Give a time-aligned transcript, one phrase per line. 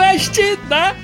[0.00, 0.40] Quest
[0.70, 0.94] da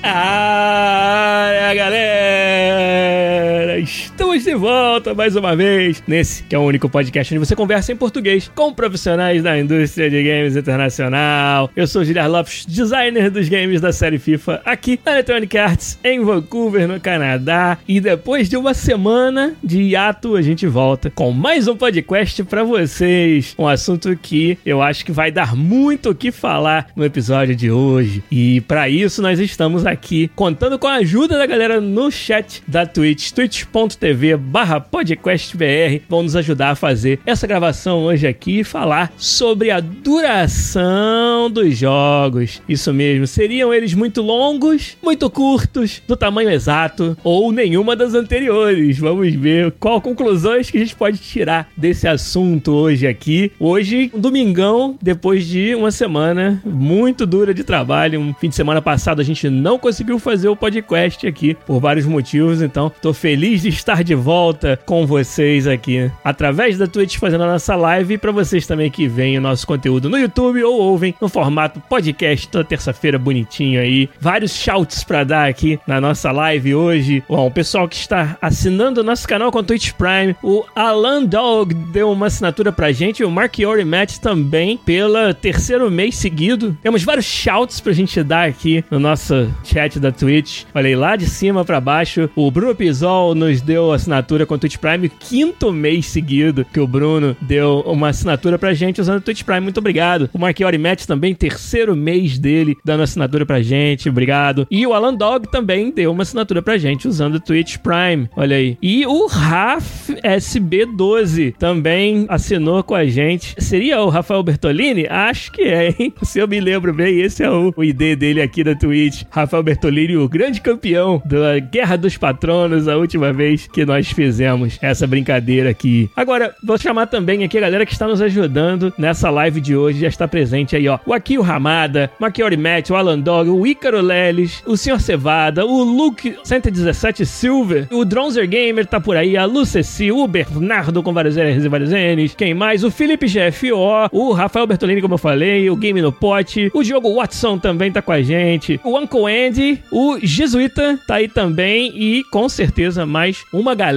[4.56, 8.50] volta mais uma vez nesse que é o único podcast onde você conversa em português
[8.54, 11.70] com profissionais da indústria de games internacional.
[11.76, 15.98] Eu sou o Giliar Lopes, designer dos games da série FIFA, aqui na Electronic Arts,
[16.02, 17.78] em Vancouver, no Canadá.
[17.86, 22.64] E depois de uma semana de hiato, a gente volta com mais um podcast para
[22.64, 23.54] vocês.
[23.58, 27.70] Um assunto que eu acho que vai dar muito o que falar no episódio de
[27.70, 28.24] hoje.
[28.30, 32.86] E para isso, nós estamos aqui contando com a ajuda da galera no chat da
[32.86, 36.00] Twitch, twitch.tv barra podcastbr.
[36.08, 41.76] Vão nos ajudar a fazer essa gravação hoje aqui e falar sobre a duração dos
[41.76, 42.62] jogos.
[42.68, 48.98] Isso mesmo, seriam eles muito longos, muito curtos, do tamanho exato ou nenhuma das anteriores.
[48.98, 53.50] Vamos ver qual conclusões que a gente pode tirar desse assunto hoje aqui.
[53.58, 58.80] Hoje, um domingão, depois de uma semana muito dura de trabalho, um fim de semana
[58.80, 63.62] passado a gente não conseguiu fazer o podcast aqui por vários motivos, então tô feliz
[63.62, 64.35] de estar de volta
[64.84, 69.08] com vocês aqui através da Twitch fazendo a nossa live e para vocês também que
[69.08, 74.10] veem o nosso conteúdo no YouTube ou ouvem no formato podcast toda terça-feira bonitinho aí.
[74.20, 77.22] Vários shouts para dar aqui na nossa live hoje.
[77.28, 81.72] Bom, o pessoal que está assinando o nosso canal com Twitch Prime, o Alan Dog
[81.72, 86.76] deu uma assinatura pra gente, o Mark Yori Matt também pela terceiro mês seguido.
[86.82, 90.64] Temos vários shouts pra gente dar aqui no nosso chat da Twitch.
[90.74, 94.15] Aí, lá de cima para baixo, o Bruno Pisol nos deu assinatura
[94.46, 99.00] com o Twitch Prime, quinto mês seguido que o Bruno deu uma assinatura pra gente
[99.00, 99.60] usando o Twitch Prime.
[99.60, 100.30] Muito obrigado.
[100.32, 104.08] O Marquiori Match também, terceiro mês dele dando assinatura pra gente.
[104.08, 104.66] Obrigado.
[104.70, 108.28] E o Alan Dog também deu uma assinatura pra gente usando o Twitch Prime.
[108.36, 108.76] Olha aí.
[108.82, 113.54] E o Raf SB12 também assinou com a gente.
[113.58, 115.06] Seria o Rafael Bertolini?
[115.08, 116.12] Acho que é, hein?
[116.22, 119.22] Se eu me lembro bem, esse é o ID dele aqui da Twitch.
[119.30, 124.78] Rafael Bertolini, o grande campeão da Guerra dos Patronos, a última vez que nós fizemos
[124.80, 126.10] essa brincadeira aqui.
[126.16, 130.00] Agora, vou chamar também aqui a galera que está nos ajudando nessa live de hoje,
[130.00, 130.98] já está presente aí, ó.
[131.04, 135.00] O Akio Ramada, Maquiori Matt, o Alan Dog, o Ícaro Leles, o Sr.
[135.00, 141.02] Cevada, o Luke 117 Silver, o Dronzer Gamer tá por aí, a Luceci, o Bernardo
[141.02, 142.84] com vários R's e vários N's, quem mais?
[142.84, 147.14] O Felipe GFO, o Rafael Bertolini, como eu falei, o Game no Pote, o Diogo
[147.14, 152.24] Watson também tá com a gente, o Uncle Andy, o Jesuíta tá aí também e
[152.30, 153.95] com certeza mais uma galera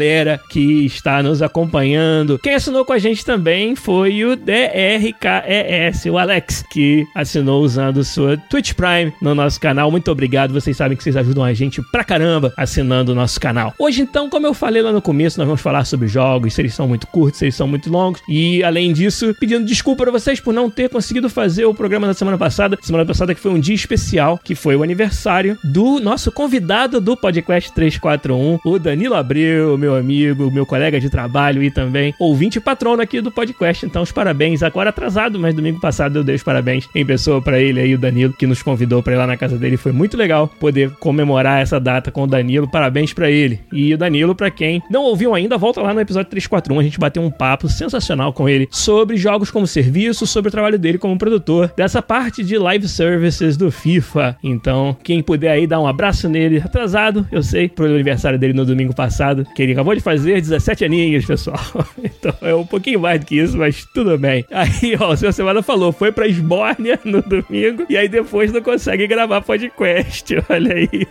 [0.49, 2.39] que está nos acompanhando.
[2.39, 8.37] Quem assinou com a gente também foi o DRKES, o Alex, que assinou usando sua
[8.37, 9.91] Twitch Prime no nosso canal.
[9.91, 13.73] Muito obrigado, vocês sabem que vocês ajudam a gente pra caramba assinando o nosso canal.
[13.77, 16.73] Hoje então, como eu falei lá no começo, nós vamos falar sobre jogos, se eles
[16.73, 20.39] são muito curtos, se eles são muito longos e além disso, pedindo desculpa para vocês
[20.39, 22.77] por não ter conseguido fazer o programa da semana passada.
[22.81, 27.17] Semana passada que foi um dia especial, que foi o aniversário do nosso convidado do
[27.17, 33.01] podcast 341, o Danilo Abreu, meu amigo, meu colega de trabalho e também ouvinte patrono
[33.01, 33.85] aqui do podcast.
[33.85, 34.63] Então, os parabéns.
[34.63, 37.97] Agora atrasado, mas domingo passado eu dei os parabéns em pessoa para ele aí, o
[37.97, 39.77] Danilo, que nos convidou para ir lá na casa dele.
[39.77, 42.69] Foi muito legal poder comemorar essa data com o Danilo.
[42.69, 43.59] Parabéns para ele.
[43.71, 46.79] E o Danilo, para quem não ouviu ainda, volta lá no episódio 341.
[46.79, 50.77] A gente bateu um papo sensacional com ele sobre jogos como serviço, sobre o trabalho
[50.77, 54.37] dele como produtor dessa parte de live services do FIFA.
[54.43, 58.65] Então, quem puder aí dar um abraço nele, atrasado, eu sei, pro aniversário dele no
[58.65, 61.59] domingo passado, que ele acabou de fazer 17 aninhos, pessoal.
[62.19, 64.45] Então é um pouquinho mais do que isso, mas tudo bem.
[64.51, 68.61] Aí, ó, o seu semana falou, foi pra Esbórnia no domingo e aí depois não
[68.61, 70.35] consegue gravar podcast.
[70.49, 71.07] Olha aí.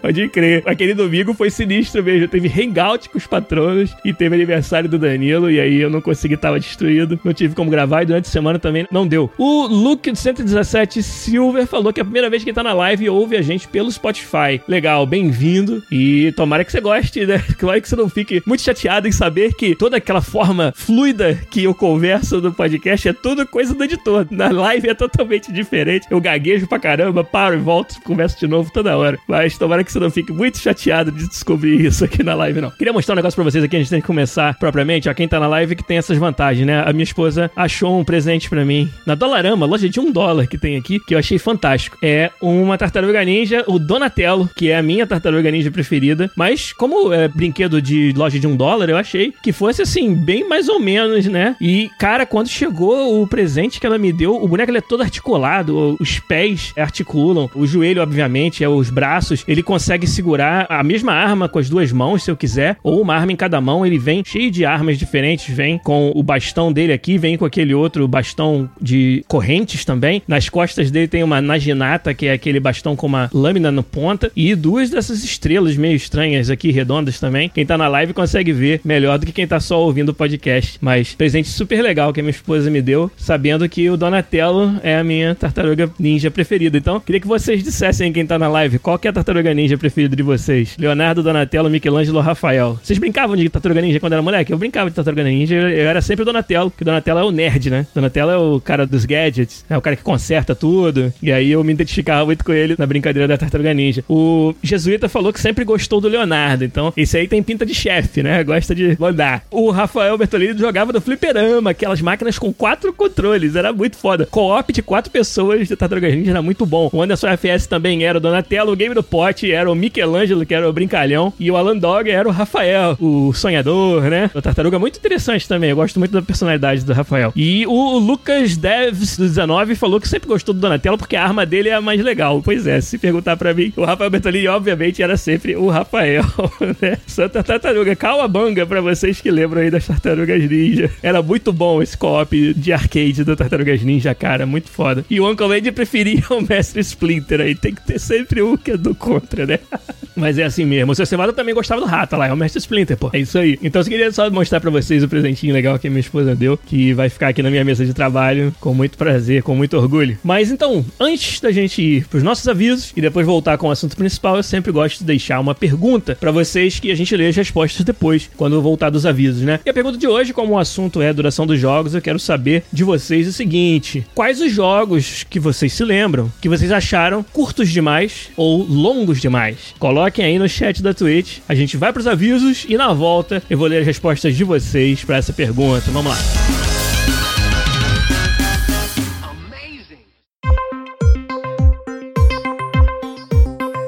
[0.00, 0.62] Pode crer.
[0.66, 2.28] Aquele domingo foi sinistro mesmo.
[2.28, 6.36] Teve hangout com os patronos e teve aniversário do Danilo e aí eu não consegui,
[6.36, 7.18] tava destruído.
[7.24, 9.30] Não tive como gravar e durante a semana também não deu.
[9.38, 12.72] O Luke de 117 Silver falou que é a primeira vez que ele tá na
[12.72, 14.60] live e ouve a gente pelo Spotify.
[14.68, 17.42] Legal, bem-vindo e tomara que você goste né?
[17.58, 21.64] Claro que você não fique muito chateado em saber que toda aquela forma fluida que
[21.64, 24.26] eu converso no podcast é tudo coisa do editor.
[24.30, 26.06] Na live é totalmente diferente.
[26.10, 29.18] Eu gaguejo pra caramba, paro e volto, converso de novo toda hora.
[29.28, 32.70] Mas tomara que você não fique muito chateado de descobrir isso aqui na live, não.
[32.70, 35.08] Queria mostrar um negócio pra vocês aqui, a gente tem que começar propriamente.
[35.08, 36.82] Ó, quem tá na live que tem essas vantagens, né?
[36.86, 40.58] A minha esposa achou um presente pra mim na Dolarama, loja de um dólar que
[40.58, 41.96] tem aqui, que eu achei fantástico.
[42.02, 46.30] É uma tartaruga ninja, o Donatello, que é a minha tartaruga ninja preferida.
[46.36, 50.48] Mas, como é brinquedo de loja de um dólar, eu achei que fosse assim, bem
[50.48, 51.56] mais ou menos, né?
[51.60, 55.02] E, cara, quando chegou o presente que ela me deu, o boneco ele é todo
[55.02, 59.44] articulado, os pés articulam, o joelho, obviamente, é os braços.
[59.46, 63.14] Ele consegue segurar a mesma arma com as duas mãos, se eu quiser, ou uma
[63.14, 63.84] arma em cada mão.
[63.84, 67.74] Ele vem cheio de armas diferentes, vem com o bastão dele aqui, vem com aquele
[67.74, 70.22] outro bastão de correntes também.
[70.26, 74.30] Nas costas dele tem uma naginata, que é aquele bastão com uma lâmina no ponta,
[74.34, 77.48] e duas dessas estrelas meio estranhas aqui, redondas também.
[77.48, 80.78] Quem tá na live consegue ver melhor do que quem tá só ouvindo o podcast.
[80.80, 84.96] Mas presente super legal que a minha esposa me deu, sabendo que o Donatello é
[84.96, 86.78] a minha tartaruga ninja preferida.
[86.78, 89.76] Então, queria que vocês dissessem quem tá na live qual que é a tartaruga ninja
[89.76, 90.76] preferida de vocês.
[90.78, 92.78] Leonardo, Donatello, Michelangelo, Rafael.
[92.82, 94.52] Vocês brincavam de tartaruga ninja quando era moleque?
[94.52, 97.30] Eu brincava de tartaruga ninja, eu era sempre o Donatello, que o Donatello é o
[97.30, 97.86] nerd, né?
[97.94, 101.12] Donatello é o cara dos gadgets, é o cara que conserta tudo.
[101.22, 104.04] E aí eu me identificava muito com ele na brincadeira da tartaruga ninja.
[104.08, 108.22] O Jesuíta falou que sempre gostou do Leonardo, então esse aí tem pinta de chefe,
[108.22, 108.42] né?
[108.44, 109.44] Gosta de mandar.
[109.50, 114.26] O Rafael Bertolini jogava no fliperama, aquelas máquinas com quatro controles, era muito foda.
[114.30, 116.88] Co-op de quatro pessoas de Tartaruga Ninja era muito bom.
[116.92, 120.54] O Anderson FS também era o Donatello, o Game do Pote era o Michelangelo, que
[120.54, 124.30] era o Brincalhão, e o Alan Dog era o Rafael, o Sonhador, né?
[124.34, 127.32] O Tartaruga muito interessante também, eu gosto muito da personalidade do Rafael.
[127.36, 131.44] E o Lucas Devs do 19 falou que sempre gostou do Donatello porque a arma
[131.44, 132.42] dele é a mais legal.
[132.42, 136.24] Pois é, se perguntar para mim, o Rafael Bertolini obviamente era sempre o Rafael,
[136.80, 136.98] né?
[137.06, 140.90] Santa Tartaruga, Calabanga para vocês que lembram aí das Tartarugas Ninja.
[141.00, 145.04] Era muito bom esse co-op de arcade do Tartarugas Ninja, cara, muito foda.
[145.08, 148.72] E o Uncle Andy preferia o Mestre Splinter aí, tem que ter sempre um que
[148.72, 149.60] é do contra, né?
[150.16, 150.92] Mas é assim mesmo.
[150.92, 153.10] O seu Cevada também gostava do rato lá, é o Mestre Splinter, pô.
[153.12, 153.58] É isso aí.
[153.62, 156.56] Então eu queria só mostrar para vocês o presentinho legal que a minha esposa deu,
[156.56, 160.18] que vai ficar aqui na minha mesa de trabalho com muito prazer, com muito orgulho.
[160.22, 163.96] Mas então, antes da gente ir pros nossos avisos e depois voltar com o assunto
[163.96, 167.84] principal, eu sempre gosto de deixar uma pergunta para vocês que a gente lê respostas
[167.84, 169.60] depois, quando voltar dos avisos, né?
[169.64, 172.18] E a pergunta de hoje, como o assunto é a duração dos jogos, eu quero
[172.18, 177.22] saber de vocês o seguinte: quais os jogos que vocês se lembram que vocês acharam
[177.22, 179.74] curtos demais ou longos demais?
[179.78, 181.38] Coloquem aí no chat da Twitch.
[181.48, 185.04] A gente vai pros avisos e na volta eu vou ler as respostas de vocês
[185.04, 185.90] para essa pergunta.
[185.90, 186.73] Vamos lá.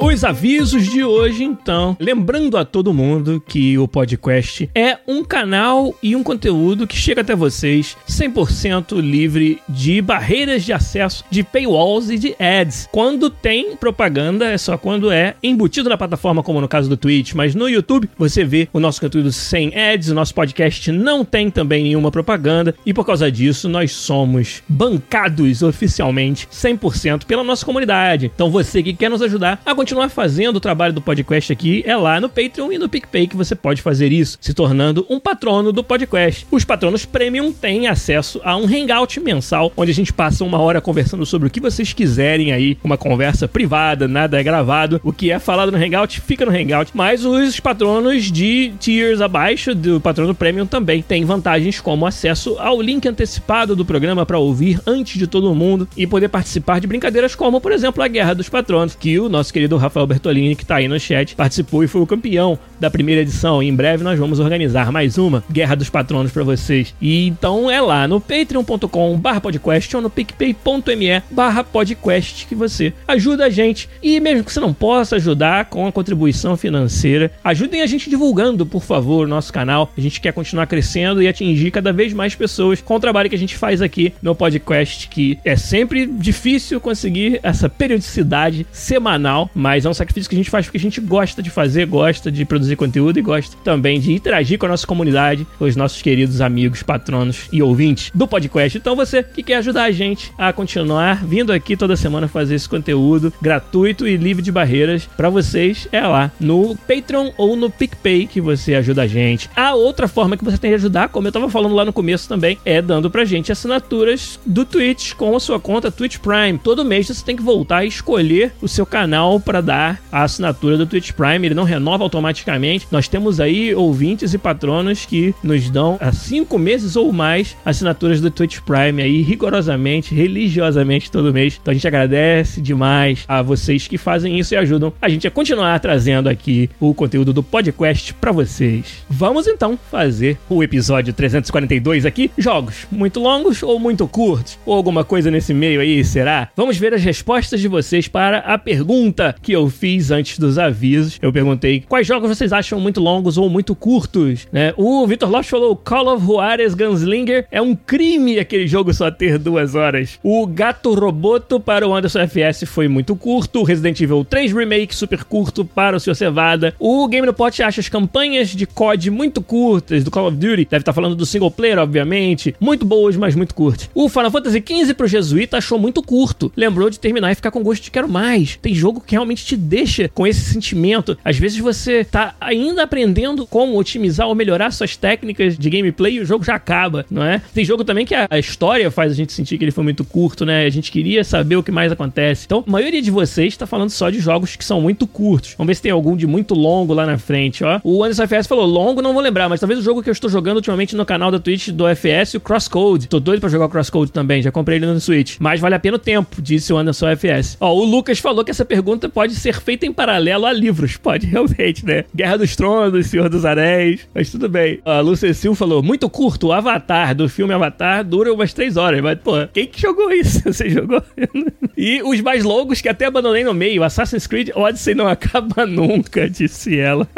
[0.06, 1.94] Os avisos de hoje, então.
[2.00, 7.20] Lembrando a todo mundo que o podcast é um canal e um conteúdo que chega
[7.20, 12.88] até vocês 100% livre de barreiras de acesso, de paywalls e de ads.
[12.92, 17.34] Quando tem propaganda, é só quando é embutido na plataforma, como no caso do Twitch,
[17.34, 21.50] mas no YouTube você vê o nosso conteúdo sem ads, o nosso podcast não tem
[21.50, 28.30] também nenhuma propaganda e por causa disso nós somos bancados oficialmente 100% pela nossa comunidade.
[28.34, 31.96] Então você que quer nos ajudar a continuar fazendo o trabalho do podcast aqui é
[31.96, 35.72] lá no Patreon e no PicPay que você pode fazer isso, se tornando um patrono
[35.72, 36.46] do podcast.
[36.50, 40.80] Os patronos premium têm acesso a um hangout mensal, onde a gente passa uma hora
[40.80, 45.00] conversando sobre o que vocês quiserem aí, uma conversa privada, nada é gravado.
[45.02, 49.74] O que é falado no hangout fica no hangout, mas os patronos de tiers abaixo
[49.74, 54.80] do patrono premium também têm vantagens como acesso ao link antecipado do programa para ouvir
[54.86, 58.48] antes de todo mundo e poder participar de brincadeiras como, por exemplo, a Guerra dos
[58.48, 62.00] Patronos, que o nosso querido Rafael Bertolini, que tá aí no chat, participou e foi
[62.00, 63.62] o campeão da primeira edição.
[63.62, 66.94] E em breve nós vamos organizar mais uma Guerra dos Patronos para vocês.
[67.00, 73.88] E então é lá no patreon.com/podcast ou no picpay.me/podcast que você ajuda a gente.
[74.02, 78.66] E mesmo que você não possa ajudar com a contribuição financeira, ajudem a gente divulgando,
[78.66, 79.92] por favor, o nosso canal.
[79.96, 83.36] A gente quer continuar crescendo e atingir cada vez mais pessoas com o trabalho que
[83.36, 89.75] a gente faz aqui no podcast, que é sempre difícil conseguir essa periodicidade semanal, mas
[89.84, 92.44] é um sacrifício que a gente faz porque a gente gosta de fazer, gosta de
[92.44, 96.40] produzir conteúdo e gosta também de interagir com a nossa comunidade, com os nossos queridos
[96.40, 98.78] amigos, patronos e ouvintes do podcast.
[98.78, 102.68] Então você que quer ajudar a gente a continuar vindo aqui toda semana fazer esse
[102.68, 108.26] conteúdo gratuito e livre de barreiras para vocês, é lá no Patreon ou no PicPay
[108.26, 109.50] que você ajuda a gente.
[109.56, 112.28] A outra forma que você tem de ajudar, como eu tava falando lá no começo
[112.28, 116.58] também, é dando pra gente assinaturas do Twitch com a sua conta Twitch Prime.
[116.58, 120.78] Todo mês você tem que voltar e escolher o seu canal para mudar a assinatura
[120.78, 122.86] do Twitch Prime, ele não renova automaticamente.
[122.88, 128.20] Nós temos aí ouvintes e patronos que nos dão há cinco meses ou mais assinaturas
[128.20, 131.58] do Twitch Prime aí, rigorosamente, religiosamente todo mês.
[131.60, 135.32] Então a gente agradece demais a vocês que fazem isso e ajudam a gente a
[135.32, 139.04] continuar trazendo aqui o conteúdo do podcast para vocês.
[139.10, 142.30] Vamos então fazer o episódio 342 aqui.
[142.38, 144.56] Jogos muito longos ou muito curtos?
[144.64, 146.50] Ou alguma coisa nesse meio aí, será?
[146.54, 151.18] Vamos ver as respostas de vocês para a pergunta que eu fiz antes dos avisos.
[151.20, 154.72] Eu perguntei quais jogos vocês acham muito longos ou muito curtos, né?
[154.76, 159.38] O Vitor Lopes falou Call of Juarez Gunslinger é um crime aquele jogo só ter
[159.38, 160.18] duas horas.
[160.22, 163.60] O Gato Roboto para o Anderson FS foi muito curto.
[163.60, 166.14] O Resident Evil 3 Remake super curto para o Sr.
[166.14, 166.74] Cevada.
[166.78, 170.66] O Game no Pot acha as campanhas de COD muito curtas do Call of Duty.
[170.66, 172.54] Deve estar falando do single player, obviamente.
[172.60, 173.88] Muito boas, mas muito curtas.
[173.94, 176.52] O Final Fantasy XV pro Jesuíta achou muito curto.
[176.56, 178.56] Lembrou de terminar e ficar com gosto de quero mais.
[178.56, 181.16] Tem jogo que realmente te deixa com esse sentimento.
[181.24, 186.20] Às vezes você tá ainda aprendendo como otimizar ou melhorar suas técnicas de gameplay e
[186.20, 187.40] o jogo já acaba, não é?
[187.54, 190.44] Tem jogo também que a, história faz a gente sentir que ele foi muito curto,
[190.44, 190.64] né?
[190.64, 192.44] A gente queria saber o que mais acontece.
[192.44, 195.54] Então, a maioria de vocês está falando só de jogos que são muito curtos.
[195.56, 197.80] Vamos ver se tem algum de muito longo lá na frente, ó.
[197.84, 200.28] O Anderson FS falou, longo não vou lembrar, mas talvez o jogo que eu estou
[200.28, 203.06] jogando ultimamente no canal da Twitch do FS, o Crosscode.
[203.06, 205.36] Tô doido pra jogar o Crosscode também, já comprei ele no Switch.
[205.38, 207.56] Mas vale a pena o tempo, disse o Anderson FS.
[207.60, 210.96] Ó, o Lucas falou que essa pergunta pode ser feita em paralelo a livros.
[210.96, 212.04] Pode, realmente, né?
[212.14, 214.80] Guerra dos Tronos, Senhor dos Anéis, mas tudo bem.
[214.84, 219.00] A Lucecil falou, muito curto, o Avatar, do filme Avatar, dura umas três horas.
[219.00, 220.42] Mas, pô, quem que jogou isso?
[220.52, 221.02] Você jogou?
[221.76, 226.28] e os mais longos que até abandonei no meio, Assassin's Creed Odyssey não acaba nunca,
[226.28, 227.08] disse ela.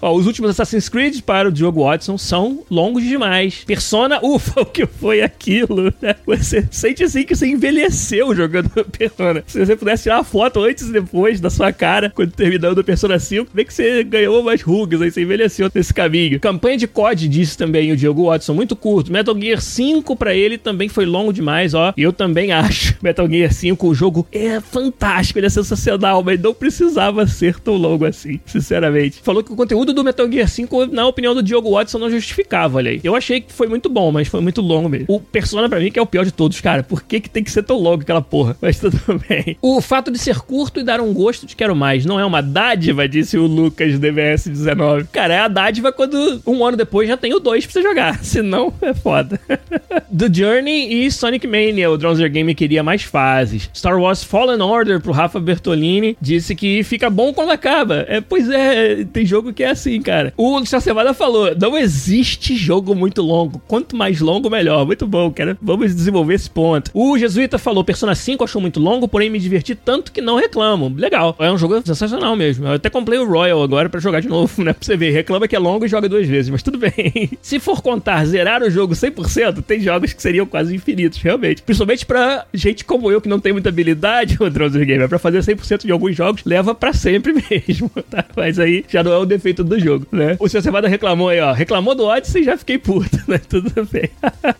[0.00, 3.64] Ó, os últimos Assassin's Creed para o Diogo Watson são longos demais.
[3.64, 5.92] Persona, ufa, o que foi aquilo?
[6.26, 9.42] Você sente assim que você envelheceu jogando Persona.
[9.46, 12.84] Se você pudesse tirar uma foto antes e depois da sua cara, quando terminando o
[12.84, 16.38] Persona 5, vê que você ganhou umas rugas, aí você envelheceu nesse caminho.
[16.38, 19.10] Campanha de COD, disse também o Diogo Watson, muito curto.
[19.10, 21.92] Metal Gear 5 para ele também foi longo demais, ó.
[21.96, 22.96] Eu também acho.
[23.02, 27.74] Metal Gear 5, o jogo é fantástico, ele é sensacional, mas não precisava ser tão
[27.74, 29.20] longo assim, sinceramente.
[29.22, 32.76] Falou que o conteúdo do Metal Gear 5, na opinião do Diogo Watson, não justificava,
[32.76, 33.00] olha aí.
[33.02, 35.06] Eu achei que foi muito bom, mas foi muito longo mesmo.
[35.08, 36.82] O Persona, para mim, que é o pior de todos, cara.
[36.82, 38.56] Por que, que tem que ser tão longo aquela porra?
[38.60, 39.56] Mas tudo bem.
[39.62, 42.40] O fato de ser curto e dar um gosto de quero mais não é uma
[42.40, 45.08] dádiva, disse o Lucas DBS19.
[45.12, 48.18] Cara, é a dádiva quando um ano depois já tem o 2 pra você jogar.
[48.24, 49.40] Senão, é foda.
[50.16, 51.90] The Journey e Sonic Mania.
[51.90, 53.68] O Dronzer Game queria mais fases.
[53.74, 58.04] Star Wars Fallen Order pro Rafa Bertolini disse que fica bom quando acaba.
[58.08, 60.32] É, pois é, tem jogo que é assim, cara.
[60.36, 63.60] O Luciano Cevada falou: não existe jogo muito longo.
[63.66, 64.86] Quanto mais longo, melhor.
[64.86, 65.56] Muito bom, cara.
[65.60, 66.90] Vamos desenvolver esse ponto.
[66.94, 70.92] O Jesuíta falou: Persona 5 achou muito longo, porém me diverti tanto que não reclamo.
[70.96, 71.25] Legal.
[71.38, 72.66] É um jogo sensacional mesmo.
[72.66, 74.72] Eu até comprei o Royal agora para jogar de novo, né?
[74.72, 75.10] Pra você ver.
[75.10, 77.30] Reclama que é longo e joga duas vezes, mas tudo bem.
[77.40, 81.62] Se for contar zerar o jogo 100%, tem jogos que seriam quase infinitos, realmente.
[81.62, 85.40] Principalmente pra gente como eu que não tem muita habilidade, o Drowser Gamer, pra fazer
[85.40, 88.24] 100% de alguns jogos, leva para sempre mesmo, tá?
[88.36, 90.36] Mas aí já não é o defeito do jogo, né?
[90.38, 91.52] O seu Cevada reclamou aí, ó.
[91.52, 93.38] Reclamou do Odyssey e já fiquei puto, né?
[93.48, 94.10] Tudo bem.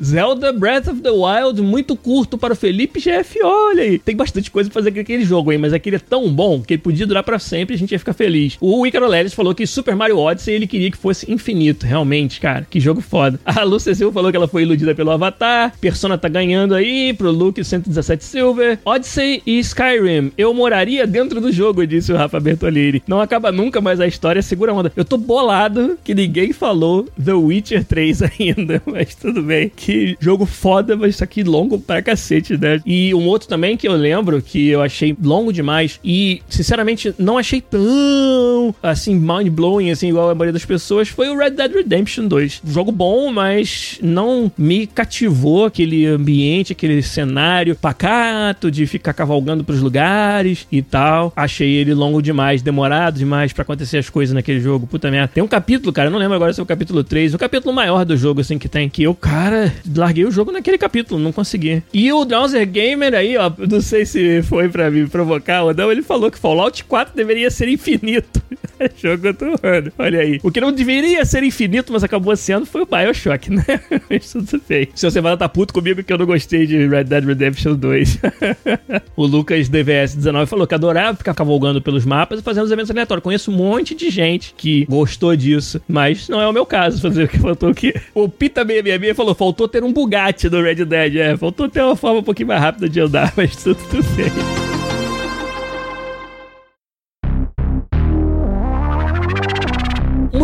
[0.03, 3.43] Zelda Breath of the Wild, muito curto para o Felipe GF.
[3.43, 3.99] Olha aí.
[3.99, 5.59] Tem bastante coisa pra fazer com aquele jogo, hein?
[5.59, 7.99] Mas aquele é tão bom que ele podia durar para sempre e a gente ia
[7.99, 8.57] ficar feliz.
[8.61, 12.67] O Icaro Lelis falou que Super Mario Odyssey ele queria que fosse infinito, realmente, cara.
[12.69, 13.39] Que jogo foda.
[13.45, 15.73] A Lu Cecil falou que ela foi iludida pelo Avatar.
[15.81, 18.79] Persona tá ganhando aí pro Luke 117 Silver.
[18.85, 20.33] Odyssey e Skyrim.
[20.37, 23.03] Eu moraria dentro do jogo, disse o Rafa Bertolini.
[23.07, 24.93] Não acaba nunca, mas a história segura onda.
[24.97, 29.71] Eu tô bolado que ninguém falou The Witcher 3 ainda, mas tudo bem.
[29.75, 32.81] Que jogo foda, mas isso aqui longo pra cacete, né?
[32.85, 37.39] E um outro também que eu lembro que eu achei longo demais e, sinceramente, não
[37.39, 42.27] achei tão, assim, mind-blowing, assim, igual a maioria das pessoas, foi o Red Dead Redemption
[42.27, 42.63] 2.
[42.67, 49.81] Jogo bom, mas não me cativou aquele ambiente, aquele cenário pacato de ficar cavalgando pros
[49.81, 51.33] lugares e tal.
[51.37, 54.87] Achei ele longo demais, demorado demais para acontecer as coisas naquele jogo.
[54.87, 55.29] Puta merda.
[55.29, 58.05] Tem um capítulo, cara, não lembro agora se é o capítulo 3, o capítulo maior
[58.05, 61.83] do jogo, assim, que tem, que eu, cara, larguei o jogo naquele capítulo, não consegui.
[61.93, 65.91] E o Drowser Gamer aí, ó, não sei se foi para me provocar ou não,
[65.91, 68.43] ele falou que Fallout 4 deveria ser infinito.
[68.97, 69.93] jogo do ano.
[69.99, 70.41] Olha aí.
[70.43, 73.65] O que não deveria ser infinito, mas acabou sendo, foi o Bioshock, né?
[74.09, 74.89] Mas tudo bem.
[74.95, 78.19] Se você vai tá puto comigo que eu não gostei de Red Dead Redemption 2.
[79.17, 83.23] o Lucas DVS19 falou que adorava ficar cavalgando pelos mapas e fazendo os eventos aleatórios.
[83.23, 87.25] Conheço um monte de gente que gostou disso, mas não é o meu caso fazer
[87.25, 87.95] o que faltou aqui.
[88.15, 91.17] O Pita666 falou: faltou ter um Bugatti no Red Dead.
[91.17, 93.79] É, faltou ter uma forma um pouquinho mais rápida de andar, mas tudo
[94.17, 94.76] bem.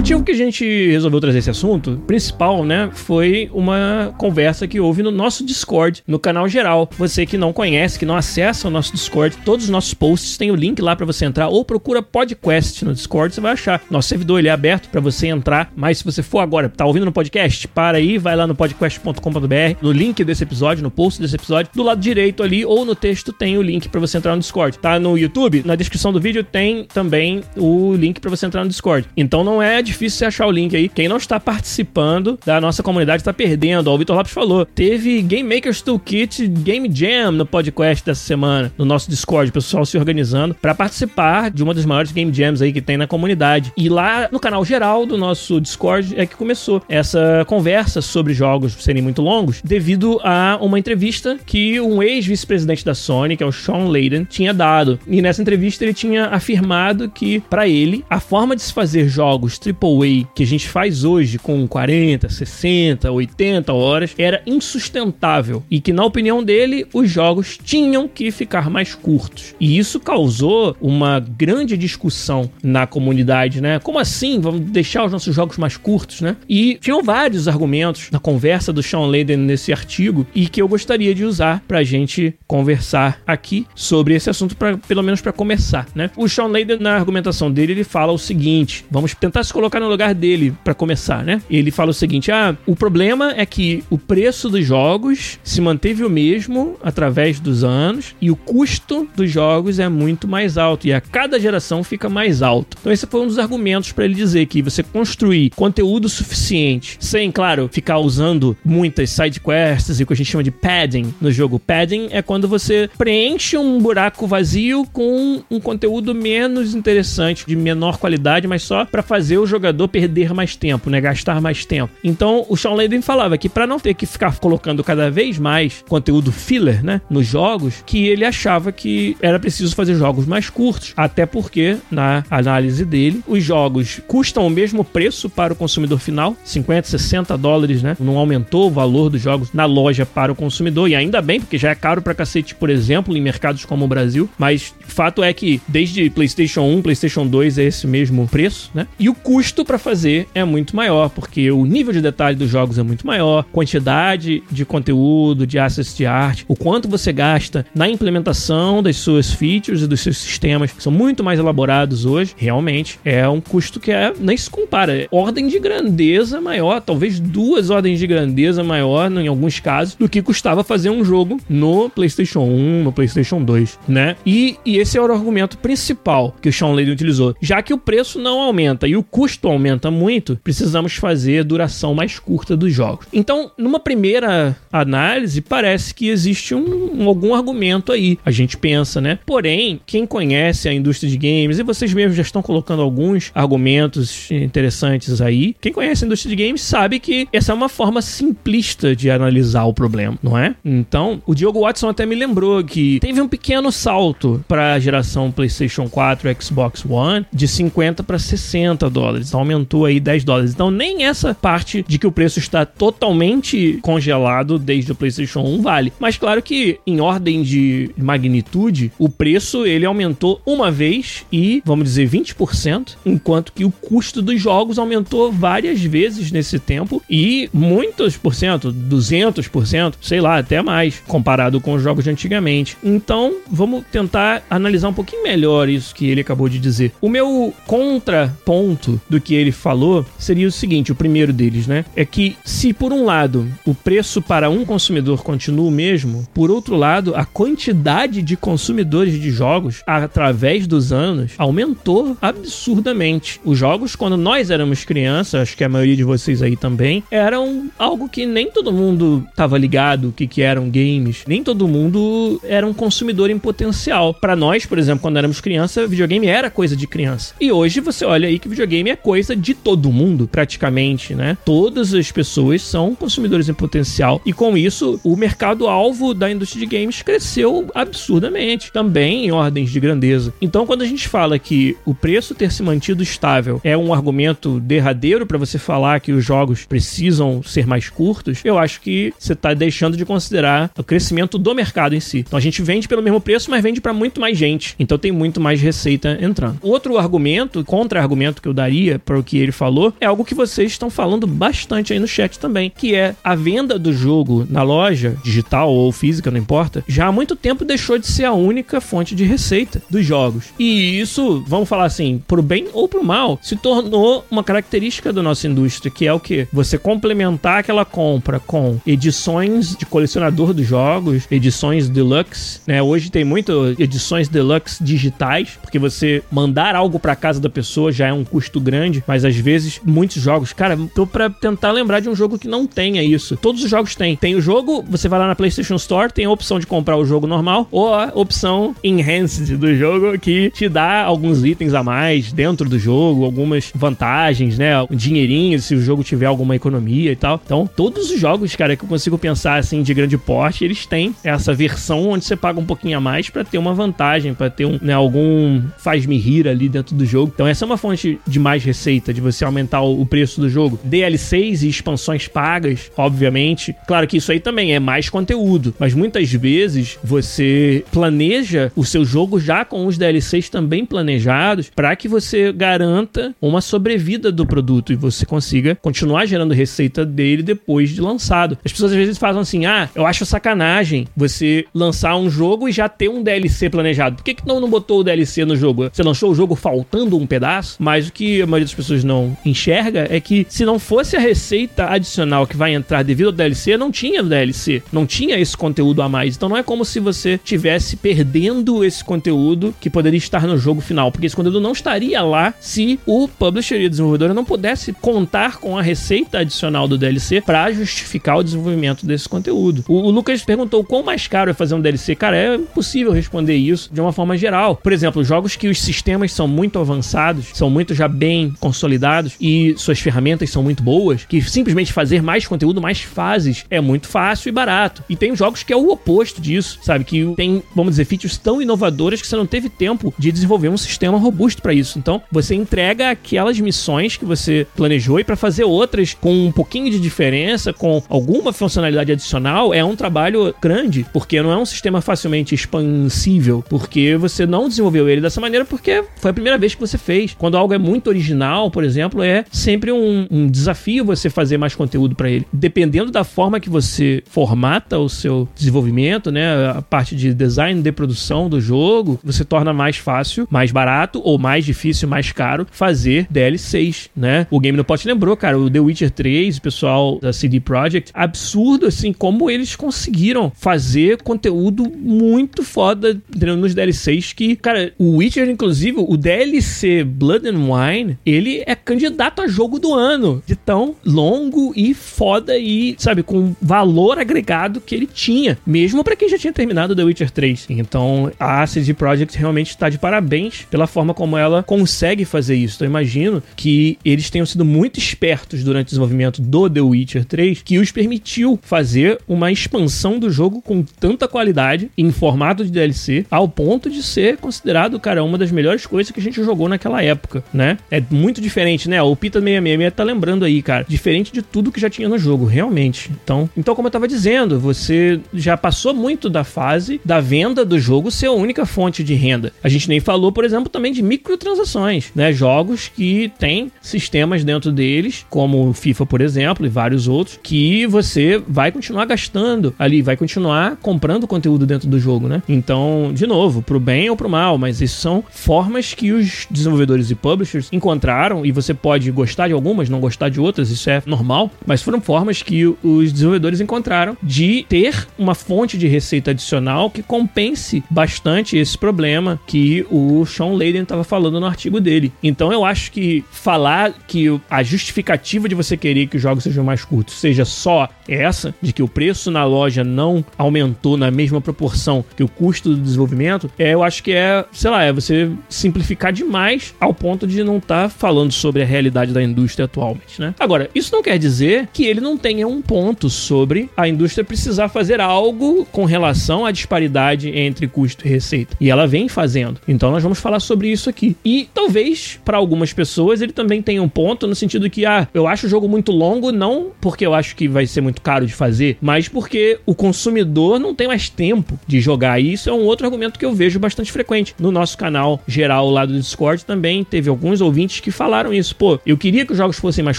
[0.03, 5.01] Motivo que a gente resolveu trazer esse assunto, principal, né, foi uma conversa que houve
[5.01, 6.91] no nosso Discord, no canal geral.
[6.99, 10.51] Você que não conhece, que não acessa o nosso Discord, todos os nossos posts têm
[10.51, 13.81] o link lá para você entrar ou procura podcast no Discord, você vai achar.
[13.89, 17.07] Nosso servidor ele é aberto para você entrar, mas se você for agora, tá ouvindo
[17.07, 21.37] no podcast, para aí, vai lá no podcast.com.br, no link desse episódio, no post desse
[21.37, 24.41] episódio, do lado direito ali ou no texto tem o link para você entrar no
[24.41, 24.81] Discord.
[24.81, 28.69] Tá no YouTube, na descrição do vídeo tem também o link para você entrar no
[28.69, 29.07] Discord.
[29.17, 30.89] Então não é difícil você achar o link aí.
[30.89, 33.89] Quem não está participando da nossa comunidade está perdendo.
[33.89, 34.67] Ó, o Vitor Lopes falou.
[34.67, 39.85] Teve Game Makers Toolkit Game Jam no podcast dessa semana, no nosso Discord, o pessoal
[39.85, 43.73] se organizando para participar de uma das maiores Game Jams aí que tem na comunidade.
[43.77, 48.73] E lá no canal geral do nosso Discord é que começou essa conversa sobre jogos
[48.75, 53.53] serem muito longos, devido a uma entrevista que um ex-vice-presidente da Sony, que é o
[53.53, 54.99] Sean Layden, tinha dado.
[55.07, 59.59] E nessa entrevista ele tinha afirmado que, para ele, a forma de se fazer jogos
[59.73, 65.93] AAA que a gente faz hoje com 40, 60, 80 horas era insustentável e que,
[65.93, 69.55] na opinião dele, os jogos tinham que ficar mais curtos.
[69.61, 73.79] E isso causou uma grande discussão na comunidade, né?
[73.79, 74.41] Como assim?
[74.41, 76.37] Vamos deixar os nossos jogos mais curtos, né?
[76.49, 81.15] E tinham vários argumentos na conversa do Sean Layden nesse artigo e que eu gostaria
[81.15, 86.11] de usar pra gente conversar aqui sobre esse assunto, pra, pelo menos para começar, né?
[86.17, 89.89] O Sean Layden, na argumentação dele, ele fala o seguinte: vamos tentar se colocar no
[89.89, 91.41] lugar dele para começar, né?
[91.49, 96.05] Ele fala o seguinte: ah, o problema é que o preço dos jogos se manteve
[96.05, 100.93] o mesmo através dos anos e o custo dos jogos é muito mais alto e
[100.93, 102.77] a cada geração fica mais alto.
[102.81, 107.31] Então esse foi um dos argumentos para ele dizer que você construir conteúdo suficiente, sem,
[107.31, 111.31] claro, ficar usando muitas side quests e o que a gente chama de padding no
[111.31, 111.61] jogo.
[111.61, 117.99] Padding é quando você preenche um buraco vazio com um conteúdo menos interessante, de menor
[117.99, 121.01] qualidade, mas só para fazer o jogador perder mais tempo, né?
[121.01, 121.93] Gastar mais tempo.
[122.03, 125.85] Então, o Sean Layden falava que para não ter que ficar colocando cada vez mais
[125.89, 130.93] conteúdo filler, né, nos jogos, que ele achava que era preciso fazer jogos mais curtos,
[130.97, 136.37] até porque na análise dele, os jogos custam o mesmo preço para o consumidor final,
[136.45, 137.97] 50, 60 dólares, né?
[138.01, 141.59] Não aumentou o valor dos jogos na loja para o consumidor e ainda bem, porque
[141.59, 145.33] já é caro para cacete, por exemplo, em mercados como o Brasil, mas fato é
[145.33, 148.87] que desde PlayStation 1, PlayStation 2 é esse mesmo preço, né?
[148.99, 152.79] E o custo para fazer é muito maior, porque o nível de detalhe dos jogos
[152.79, 157.89] é muito maior, quantidade de conteúdo, de assets de arte, o quanto você gasta na
[157.89, 163.01] implementação das suas features e dos seus sistemas, que são muito mais elaborados hoje, realmente
[163.05, 164.97] é um custo que é, nem se compara.
[164.97, 170.09] É ordem de grandeza maior, talvez duas ordens de grandeza maior, em alguns casos, do
[170.09, 174.17] que custava fazer um jogo no PlayStation 1, no PlayStation 2, né?
[174.25, 177.35] E, e esse era o argumento principal que o Sean Layden utilizou.
[177.41, 182.19] Já que o preço não aumenta e o custo aumenta muito, precisamos fazer duração mais
[182.19, 183.07] curta dos jogos.
[183.13, 188.19] Então, numa primeira análise, parece que existe um, algum argumento aí.
[188.25, 189.19] A gente pensa, né?
[189.27, 194.31] Porém, quem conhece a indústria de games, e vocês mesmos já estão colocando alguns argumentos
[194.31, 198.95] interessantes aí, quem conhece a indústria de games sabe que essa é uma forma simplista
[198.95, 200.55] de analisar o problema, não é?
[200.65, 205.31] Então, o Diogo Watson até me lembrou que teve um pequeno salto para a geração
[205.31, 209.22] PlayStation 4 e Xbox One de 50 para 60 dólares.
[209.29, 210.53] Então, aumentou aí 10 dólares.
[210.53, 215.63] Então, nem essa parte de que o preço está totalmente congelado desde o PlayStation 1
[215.63, 215.93] vale.
[215.99, 221.85] Mas claro que em ordem de magnitude, o preço ele aumentou uma vez e, vamos
[221.85, 228.17] dizer, 20%, enquanto que o custo dos jogos aumentou várias vezes nesse tempo e muitos
[228.17, 232.77] por cento, 200%, sei lá, até mais, comparado com os jogos de antigamente.
[232.83, 236.93] Então, vamos tentar analisar um pouquinho melhor isso que ele acabou de dizer.
[237.01, 241.85] O meu contraponto do que ele falou seria o seguinte, o primeiro deles, né?
[241.95, 246.51] É que se por um lado o preço para um consumidor continua o mesmo, por
[246.51, 253.41] outro lado, a quantidade de consumidores de jogos através dos anos aumentou absurdamente.
[253.45, 257.71] Os jogos, quando nós éramos crianças, acho que a maioria de vocês aí também, eram
[257.79, 262.41] algo que nem todo mundo estava ligado o que, que eram games, nem todo mundo
[262.45, 264.15] era um consumidor em potencial.
[264.15, 267.35] Para nós, por exemplo, quando éramos criança, videogame era coisa de criança.
[267.41, 271.37] E hoje você olha aí que videogame é coisa de todo mundo, praticamente, né?
[271.45, 276.67] Todas as pessoas são consumidores em potencial e com isso o mercado alvo da indústria
[276.67, 280.33] de games cresceu absurdamente, também em ordens de grandeza.
[280.41, 284.61] Então, quando a gente fala que o preço ter se mantido estável é um argumento
[284.61, 289.33] derradeiro para você falar que os jogos precisam ser mais curtos, eu acho que você
[289.33, 292.19] está deixando de considerar o crescimento do mercado em si.
[292.19, 294.75] Então, a gente vende pelo mesmo preço, mas vende para muito mais gente.
[294.79, 296.59] Então, tem muito mais receita entrando.
[296.63, 300.35] Outro argumento, contra-argumento que eu daria contraria para o que ele falou, é algo que
[300.35, 304.63] vocês estão falando bastante aí no chat também, que é a venda do jogo na
[304.63, 308.81] loja, digital ou física, não importa, já há muito tempo deixou de ser a única
[308.81, 310.47] fonte de receita dos jogos.
[310.59, 315.23] E isso, vamos falar assim, pro bem ou pro mal, se tornou uma característica da
[315.23, 316.47] nossa indústria, que é o que?
[316.53, 322.83] Você complementar aquela compra com edições de colecionador dos jogos, edições deluxe, né?
[322.83, 328.09] Hoje tem muito edições deluxe digitais, porque você mandar algo para casa da pessoa já
[328.09, 328.72] é um custo grande,
[329.07, 332.67] mas às vezes muitos jogos, cara, tô para tentar lembrar de um jogo que não
[332.67, 333.37] tenha isso.
[333.37, 334.17] Todos os jogos têm.
[334.17, 337.05] Tem o jogo, você vai lá na PlayStation Store, tem a opção de comprar o
[337.05, 342.33] jogo normal ou a opção enhanced do jogo que te dá alguns itens a mais
[342.33, 344.81] dentro do jogo, algumas vantagens, né?
[344.83, 347.41] Um dinheirinho se o jogo tiver alguma economia e tal.
[347.45, 351.15] Então, todos os jogos, cara, que eu consigo pensar assim de grande porte, eles têm
[351.25, 354.65] essa versão onde você paga um pouquinho a mais para ter uma vantagem, para ter
[354.65, 357.33] um, né, algum faz-me rir ali dentro do jogo.
[357.35, 360.79] Então, essa é uma fonte de mais receita, de você aumentar o preço do jogo.
[360.85, 363.75] DLCs e expansões pagas, obviamente.
[363.87, 369.05] Claro que isso aí também é mais conteúdo, mas muitas vezes você planeja o seu
[369.05, 374.93] jogo já com os DLCs também planejados para que você garanta uma sobrevida do produto
[374.93, 378.59] e você consiga continuar gerando receita dele depois de lançado.
[378.65, 382.73] As pessoas às vezes falam assim: ah, eu acho sacanagem você lançar um jogo e
[382.73, 384.17] já ter um DLC planejado.
[384.17, 385.89] Por que, que não, não botou o DLC no jogo?
[385.93, 387.77] Você lançou o jogo faltando um pedaço?
[387.79, 391.87] Mas o que maioria das pessoas não enxerga é que se não fosse a receita
[391.87, 396.09] adicional que vai entrar devido ao DLC, não tinha DLC, não tinha esse conteúdo a
[396.09, 396.37] mais.
[396.37, 400.81] Então não é como se você tivesse perdendo esse conteúdo que poderia estar no jogo
[400.81, 404.93] final, porque esse conteúdo não estaria lá se o publisher e a desenvolvedora não pudesse
[404.93, 409.85] contar com a receita adicional do DLC para justificar o desenvolvimento desse conteúdo.
[409.89, 412.15] O, o Lucas perguntou quão mais caro é fazer um DLC.
[412.15, 414.77] Cara, é impossível responder isso de uma forma geral.
[414.77, 419.75] Por exemplo, jogos que os sistemas são muito avançados, são muito já bem consolidados e
[419.77, 424.49] suas ferramentas são muito boas, que simplesmente fazer mais conteúdo, mais fases é muito fácil
[424.49, 425.03] e barato.
[425.09, 427.05] E tem jogos que é o oposto disso, sabe?
[427.05, 430.77] Que tem, vamos dizer, features tão inovadoras que você não teve tempo de desenvolver um
[430.77, 431.99] sistema robusto para isso.
[431.99, 436.91] Então, você entrega aquelas missões que você planejou e para fazer outras com um pouquinho
[436.91, 442.01] de diferença, com alguma funcionalidade adicional, é um trabalho grande, porque não é um sistema
[442.01, 446.81] facilmente expansível, porque você não desenvolveu ele dessa maneira porque foi a primeira vez que
[446.81, 447.35] você fez.
[447.39, 448.32] Quando algo é muito original,
[448.71, 452.47] por exemplo, é sempre um, um desafio você fazer mais conteúdo para ele.
[452.53, 457.93] Dependendo da forma que você formata o seu desenvolvimento, né, a parte de design de
[457.93, 463.27] produção do jogo, você torna mais fácil, mais barato ou mais difícil, mais caro fazer
[463.31, 464.47] DLCs, né?
[464.51, 468.11] O Game no Pot lembrou, cara, o The Witcher 3, o pessoal da CD Projekt,
[468.15, 473.21] absurdo assim como eles conseguiram fazer conteúdo muito foda
[473.59, 479.43] nos DLCs que, cara, o Witcher inclusive, o DLC Blood and Wine, ele é candidato
[479.43, 484.95] a jogo do ano, de tão longo e foda e, sabe, com valor agregado que
[484.95, 487.67] ele tinha, mesmo para quem já tinha terminado The Witcher 3.
[487.71, 492.77] Então, a CD Projekt realmente está de parabéns pela forma como ela consegue fazer isso.
[492.77, 497.25] Então, eu imagino que eles tenham sido muito espertos durante o desenvolvimento do The Witcher
[497.25, 502.71] 3, que os permitiu fazer uma expansão do jogo com tanta qualidade em formato de
[502.71, 506.69] DLC, ao ponto de ser considerado, cara, uma das melhores coisas que a gente jogou
[506.69, 507.79] naquela época, né?
[507.91, 509.03] É muito diferente, né?
[509.03, 512.45] O Pita 666 tá lembrando aí, cara, diferente de tudo que já tinha no jogo,
[512.45, 513.11] realmente.
[513.23, 517.79] Então, então como eu tava dizendo, você já passou muito da fase da venda do
[517.79, 519.53] jogo ser a única fonte de renda.
[519.63, 522.33] A gente nem falou, por exemplo, também de microtransações, né?
[522.33, 527.87] Jogos que têm sistemas dentro deles, como o FIFA, por exemplo, e vários outros, que
[527.87, 532.43] você vai continuar gastando ali, vai continuar comprando conteúdo dentro do jogo, né?
[532.49, 537.11] Então, de novo, pro bem ou pro mal, mas isso são formas que os desenvolvedores
[537.11, 538.02] e publishers encontraram,
[538.45, 542.01] e você pode gostar de algumas, não gostar de outras, isso é normal, mas foram
[542.01, 548.57] formas que os desenvolvedores encontraram de ter uma fonte de receita adicional que compense bastante
[548.57, 552.13] esse problema que o Sean Layden estava falando no artigo dele.
[552.23, 556.65] Então eu acho que falar que a justificativa de você querer que os jogos sejam
[556.65, 561.41] mais curtos seja só essa, de que o preço na loja não aumentou na mesma
[561.41, 565.31] proporção que o custo do desenvolvimento, é, eu acho que é, sei lá, é você
[565.49, 570.21] simplificar demais ao ponto de não estar tá falando sobre a realidade da indústria atualmente,
[570.21, 570.35] né?
[570.39, 574.69] Agora, isso não quer dizer que ele não tenha um ponto sobre a indústria precisar
[574.69, 578.57] fazer algo com relação à disparidade entre custo e receita.
[578.61, 579.61] E ela vem fazendo.
[579.67, 581.17] Então nós vamos falar sobre isso aqui.
[581.25, 585.27] E talvez para algumas pessoas ele também tenha um ponto no sentido que ah, eu
[585.27, 588.33] acho o jogo muito longo não porque eu acho que vai ser muito caro de
[588.33, 592.21] fazer, mas porque o consumidor não tem mais tempo de jogar.
[592.21, 594.35] E isso é um outro argumento que eu vejo bastante frequente.
[594.39, 598.55] No nosso canal geral lá do Discord também teve alguns ouvintes que falaram isso.
[598.57, 599.99] Pô, eu queria que os jogos fossem mais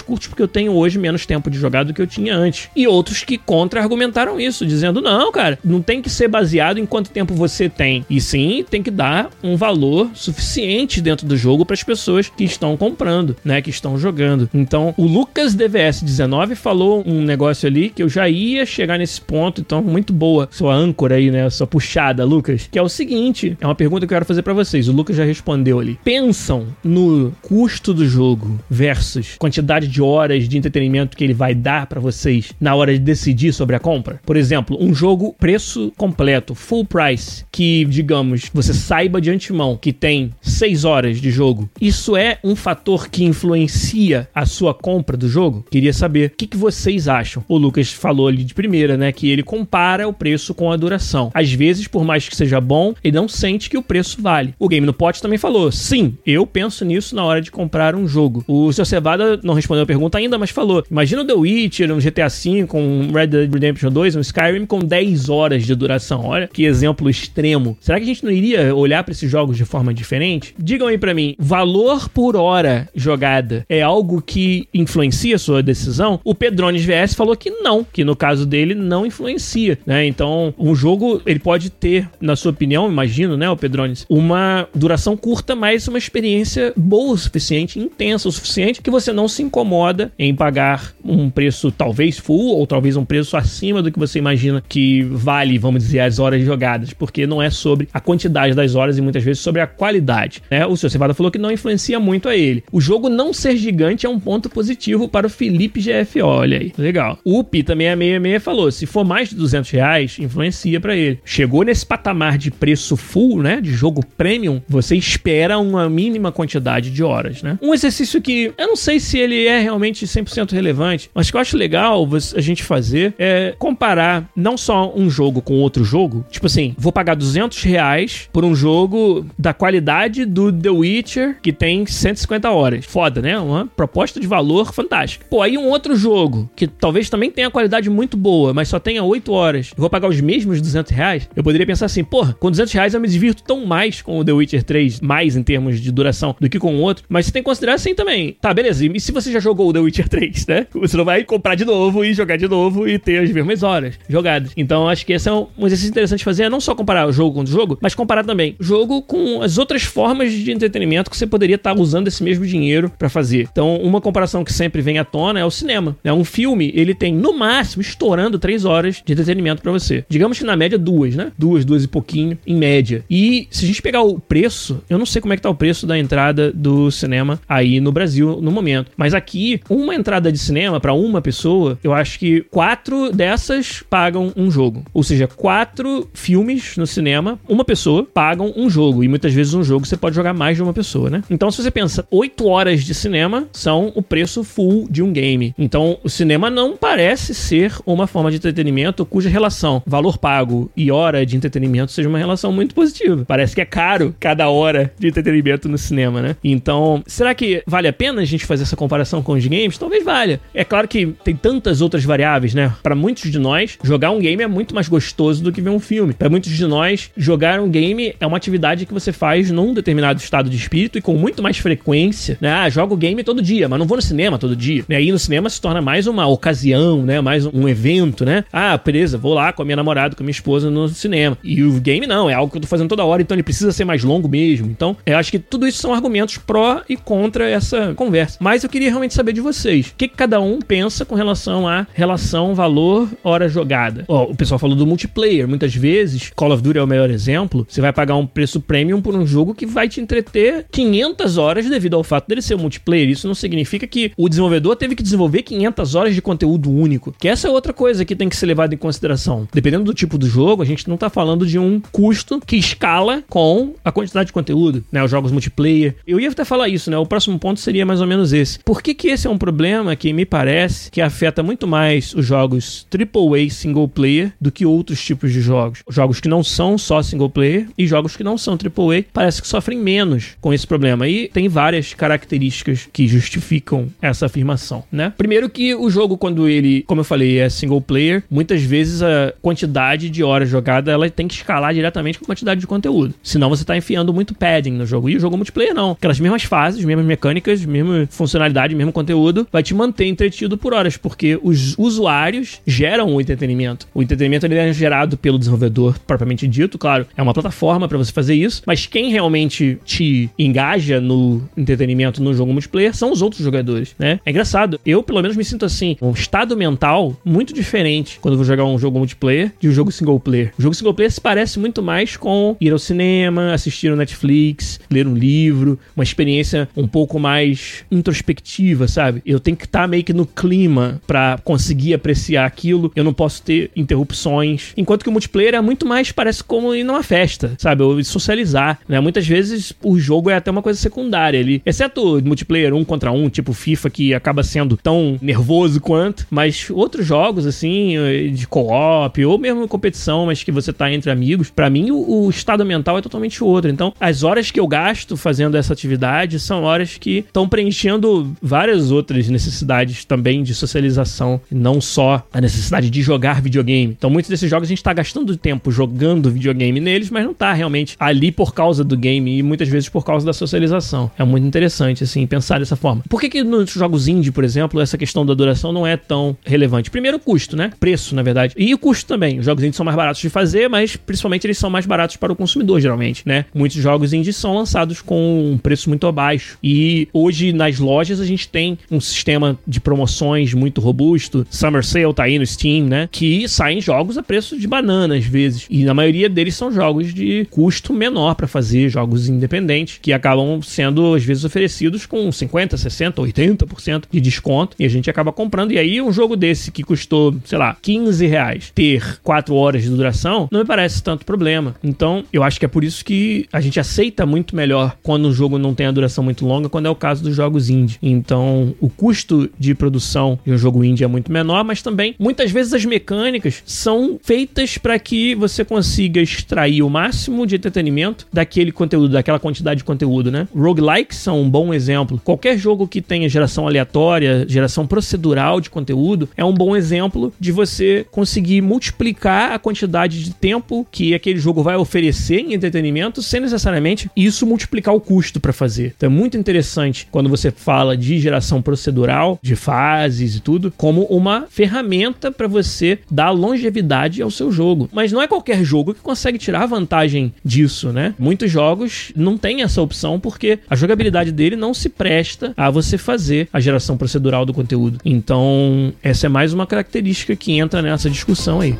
[0.00, 2.68] curtos porque eu tenho hoje menos tempo de jogar do que eu tinha antes.
[2.74, 7.10] E outros que contra-argumentaram isso, dizendo: não, cara, não tem que ser baseado em quanto
[7.10, 8.04] tempo você tem.
[8.08, 12.44] E sim, tem que dar um valor suficiente dentro do jogo para as pessoas que
[12.44, 13.60] estão comprando, né?
[13.60, 14.48] Que estão jogando.
[14.52, 19.60] Então, o Lucas DVS19 falou um negócio ali que eu já ia chegar nesse ponto,
[19.60, 21.48] então, muito boa sua âncora aí, né?
[21.50, 22.68] Sua puxada, Lucas.
[22.70, 24.88] Que é o seguinte: é uma pergunta que eu quero fazer para vocês.
[24.88, 25.98] O Lucas já respondeu ali.
[26.04, 27.32] Pensam no
[27.64, 32.52] custo do jogo versus quantidade de horas de entretenimento que ele vai dar para vocês
[32.60, 34.20] na hora de decidir sobre a compra?
[34.26, 39.94] Por exemplo, um jogo preço completo, full price, que, digamos, você saiba de antemão que
[39.94, 41.70] tem 6 horas de jogo.
[41.80, 45.64] Isso é um fator que influencia a sua compra do jogo?
[45.70, 47.42] Queria saber o que, que vocês acham.
[47.48, 51.30] O Lucas falou ali de primeira, né, que ele compara o preço com a duração.
[51.32, 54.54] Às vezes, por mais que seja bom, ele não sente que o preço vale.
[54.58, 58.06] O Game no Pot também falou: sim, eu penso nisso na hora de comprar um
[58.06, 58.44] jogo.
[58.46, 61.98] O seu Cevada não respondeu a pergunta ainda, mas falou: imagina o The Witcher, um
[61.98, 66.26] GTA V, um Red Dead Redemption 2, um Skyrim com 10 horas de duração.
[66.26, 67.78] Olha que exemplo extremo.
[67.80, 70.54] Será que a gente não iria olhar para esses jogos de forma diferente?
[70.58, 76.20] Digam aí para mim, valor por hora jogada é algo que influencia a sua decisão?
[76.24, 80.04] O Pedrones VS falou que não, que no caso dele não influencia, né?
[80.06, 85.16] Então, um jogo ele pode ter, na sua opinião, imagino, né, o Pedrones, uma duração
[85.16, 90.12] curta, mas uma experiência boa o suficiente, intensa o suficiente que você não se incomoda
[90.18, 94.62] em pagar um preço talvez full ou talvez um preço acima do que você imagina
[94.68, 98.98] que vale, vamos dizer, as horas jogadas, porque não é sobre a quantidade das horas
[98.98, 100.42] e muitas vezes sobre a qualidade.
[100.50, 100.66] Né?
[100.66, 102.64] O seu Cevada falou que não influencia muito a ele.
[102.70, 106.72] O jogo não ser gigante é um ponto positivo para o Felipe GFO, olha aí.
[106.78, 107.18] Legal.
[107.24, 111.18] O Pita666 falou, se for mais de 200 reais, influencia para ele.
[111.24, 116.90] Chegou nesse patamar de preço full, né, de jogo premium, você espera uma mínima quantidade
[116.90, 117.58] de horas, né?
[117.60, 121.40] Um exercício que eu não sei se ele é realmente 100% relevante, mas que eu
[121.40, 126.46] acho legal a gente fazer é comparar não só um jogo com outro jogo, tipo
[126.46, 131.86] assim, vou pagar 200 reais por um jogo da qualidade do The Witcher, que tem
[131.86, 132.84] 150 horas.
[132.84, 133.38] Foda, né?
[133.38, 135.26] Uma proposta de valor fantástica.
[135.28, 139.02] Pô, aí um outro jogo, que talvez também tenha qualidade muito boa, mas só tenha
[139.02, 142.72] 8 horas, vou pagar os mesmos 200 reais, eu poderia pensar assim, porra, com 200
[142.72, 145.90] reais eu me divirto tão mais com o The Witcher 3, mais em termos de
[145.90, 148.36] duração, do que com o outro, mas você tem que considerar assim também.
[148.40, 150.66] Tá, beleza, e se você já jogou o The Witcher 3, né?
[150.74, 153.98] Você não vai comprar de novo e jogar de novo e ter as mesmas horas
[154.08, 154.52] jogadas.
[154.56, 157.12] Então, acho que esse é um exercício interessante de fazer, é não só comparar o
[157.12, 161.10] jogo com o jogo, mas comparar também o jogo com as outras formas de entretenimento
[161.10, 163.48] que você poderia estar usando esse mesmo dinheiro para fazer.
[163.50, 165.96] Então, uma comparação que sempre vem à tona é o cinema.
[166.04, 166.12] Né?
[166.12, 170.04] Um filme, ele tem no máximo estourando três horas de entretenimento para você.
[170.08, 171.32] Digamos que na média duas, né?
[171.38, 173.04] Duas, duas e pouquinho, em média.
[173.08, 175.54] E se a gente pegar o preço, eu não sei como é que tá o
[175.54, 177.13] preço da entrada do cinema
[177.48, 181.92] aí no Brasil no momento, mas aqui uma entrada de cinema para uma pessoa, eu
[181.92, 184.84] acho que quatro dessas pagam um jogo.
[184.92, 189.62] Ou seja, quatro filmes no cinema, uma pessoa pagam um jogo e muitas vezes um
[189.62, 191.22] jogo você pode jogar mais de uma pessoa, né?
[191.30, 195.54] Então, se você pensa, 8 horas de cinema são o preço full de um game.
[195.58, 200.90] Então, o cinema não parece ser uma forma de entretenimento cuja relação valor pago e
[200.90, 203.24] hora de entretenimento seja uma relação muito positiva.
[203.26, 206.36] Parece que é caro cada hora de entretenimento no cinema, né?
[206.42, 209.78] Então, será que vale a pena a gente fazer essa comparação com os games?
[209.78, 210.40] Talvez valha.
[210.52, 212.72] É claro que tem tantas outras variáveis, né?
[212.82, 215.80] Para muitos de nós, jogar um game é muito mais gostoso do que ver um
[215.80, 216.12] filme.
[216.12, 220.20] Para muitos de nós, jogar um game é uma atividade que você faz num determinado
[220.20, 222.52] estado de espírito e com muito mais frequência, né?
[222.52, 224.84] Ah, jogo game todo dia, mas não vou no cinema todo dia.
[224.88, 227.20] E aí no cinema se torna mais uma ocasião, né?
[227.20, 228.44] Mais um evento, né?
[228.52, 231.36] Ah, beleza, vou lá com a minha namorada, com a minha esposa no cinema.
[231.42, 233.72] E o game não, é algo que eu tô fazendo toda hora, então ele precisa
[233.72, 234.70] ser mais longo mesmo.
[234.70, 238.38] Então, eu acho que tudo isso são argumentos pró e contra essa conversa.
[238.40, 239.88] Mas eu queria realmente saber de vocês.
[239.88, 244.04] O que, que cada um pensa com relação a relação valor-hora jogada?
[244.08, 245.48] Ó, o pessoal falou do multiplayer.
[245.48, 247.66] Muitas vezes, Call of Duty é o melhor exemplo.
[247.68, 251.68] Você vai pagar um preço premium por um jogo que vai te entreter 500 horas
[251.68, 253.08] devido ao fato dele ser multiplayer.
[253.08, 257.14] Isso não significa que o desenvolvedor teve que desenvolver 500 horas de conteúdo único.
[257.18, 259.48] Que essa é outra coisa que tem que ser levada em consideração.
[259.52, 263.22] Dependendo do tipo do jogo, a gente não tá falando de um custo que escala
[263.28, 265.02] com a quantidade de conteúdo, né?
[265.02, 265.96] Os jogos multiplayer.
[266.06, 266.98] Eu ia até falar isso, né?
[266.98, 268.58] O próximo ponto seria mais ou menos esse.
[268.60, 272.26] Por que que esse é um problema que me parece que afeta muito mais os
[272.26, 275.80] jogos AAA single player do que outros tipos de jogos?
[275.88, 279.48] Jogos que não são só single player e jogos que não são AAA parece que
[279.48, 281.08] sofrem menos com esse problema.
[281.08, 285.12] E tem várias características que justificam essa afirmação, né?
[285.16, 289.32] Primeiro que o jogo, quando ele, como eu falei, é single player, muitas vezes a
[289.40, 293.14] quantidade de horas jogada ela tem que escalar diretamente com a quantidade de conteúdo.
[293.22, 295.08] Senão você está enfiando muito padding no jogo.
[295.08, 295.92] E o jogo multiplayer não.
[295.92, 300.72] Aquelas mesmas fases fases, mesmas mecânicas, mesma funcionalidade, mesmo conteúdo, vai te manter entretido por
[300.72, 303.86] horas, porque os usuários geram o entretenimento.
[303.92, 308.12] O entretenimento ele é gerado pelo desenvolvedor propriamente dito, claro, é uma plataforma para você
[308.12, 313.42] fazer isso, mas quem realmente te engaja no entretenimento no jogo multiplayer são os outros
[313.42, 314.20] jogadores, né?
[314.24, 318.44] É engraçado, eu pelo menos me sinto assim, um estado mental muito diferente quando vou
[318.44, 320.52] jogar um jogo multiplayer de um jogo single player.
[320.58, 324.80] O jogo single player se parece muito mais com ir ao cinema, assistir no Netflix,
[324.90, 329.22] ler um livro, uma experiência um pouco mais introspectiva, sabe?
[329.24, 332.92] Eu tenho que estar tá meio que no clima para conseguir apreciar aquilo.
[332.94, 334.72] Eu não posso ter interrupções.
[334.76, 337.82] Enquanto que o multiplayer é muito mais parece como ir numa festa, sabe?
[337.82, 339.00] Ou socializar, né?
[339.00, 343.28] Muitas vezes o jogo é até uma coisa secundária ali, exceto multiplayer um contra um,
[343.28, 347.94] tipo FIFA que acaba sendo tão nervoso quanto, mas outros jogos assim
[348.32, 352.30] de co-op ou mesmo competição, mas que você tá entre amigos, para mim o, o
[352.30, 353.70] estado mental é totalmente outro.
[353.70, 358.90] Então, as horas que eu gasto fazendo essa atividade são horas que estão preenchendo várias
[358.90, 363.94] outras necessidades também de socialização, não só a necessidade de jogar videogame.
[363.96, 367.52] Então, muitos desses jogos a gente está gastando tempo jogando videogame neles, mas não está
[367.52, 371.10] realmente ali por causa do game e muitas vezes por causa da socialização.
[371.18, 373.02] É muito interessante, assim, pensar dessa forma.
[373.08, 376.36] Por que, que nos jogos indie, por exemplo, essa questão da duração não é tão
[376.44, 376.90] relevante?
[376.90, 377.72] Primeiro, o custo, né?
[377.78, 378.54] Preço, na verdade.
[378.56, 379.38] E o custo também.
[379.38, 382.32] Os jogos indie são mais baratos de fazer, mas principalmente eles são mais baratos para
[382.32, 383.44] o consumidor, geralmente, né?
[383.54, 386.58] Muitos jogos indie são lançados com um preço muito baixo.
[386.62, 391.46] E hoje nas lojas a gente tem um sistema de promoções muito robusto.
[391.50, 393.08] Summer Sale tá aí no Steam, né?
[393.10, 395.66] Que saem jogos a preço de banana às vezes.
[395.70, 400.60] E na maioria deles são jogos de custo menor para fazer, jogos independentes, que acabam
[400.62, 404.76] sendo às vezes oferecidos com 50, 60, 80% de desconto.
[404.78, 405.72] E a gente acaba comprando.
[405.72, 409.90] E aí um jogo desse que custou, sei lá, 15 reais, ter 4 horas de
[409.90, 411.74] duração, não me parece tanto problema.
[411.82, 415.32] Então, eu acho que é por isso que a gente aceita muito melhor quando um
[415.32, 417.98] jogo não tem a duração muito longa, quando é o caso dos jogos indie.
[418.02, 422.50] Então, o custo de produção de um jogo indie é muito menor, mas também muitas
[422.50, 428.72] vezes as mecânicas são feitas para que você consiga extrair o máximo de entretenimento daquele
[428.72, 430.48] conteúdo, daquela quantidade de conteúdo, né?
[430.54, 432.20] Roguelikes são um bom exemplo.
[432.24, 437.52] Qualquer jogo que tenha geração aleatória, geração procedural de conteúdo, é um bom exemplo de
[437.52, 443.40] você conseguir multiplicar a quantidade de tempo que aquele jogo vai oferecer em entretenimento sem
[443.40, 445.94] necessariamente isso multiplicar o custo para fazer.
[445.96, 451.02] Então é muito interessante quando você fala de geração procedural, de fases e tudo, como
[451.04, 454.88] uma ferramenta para você dar longevidade ao seu jogo.
[454.92, 458.14] Mas não é qualquer jogo que consegue tirar vantagem disso, né?
[458.18, 462.96] Muitos jogos não têm essa opção porque a jogabilidade dele não se presta a você
[462.96, 464.98] fazer a geração procedural do conteúdo.
[465.04, 468.76] Então, essa é mais uma característica que entra nessa discussão aí.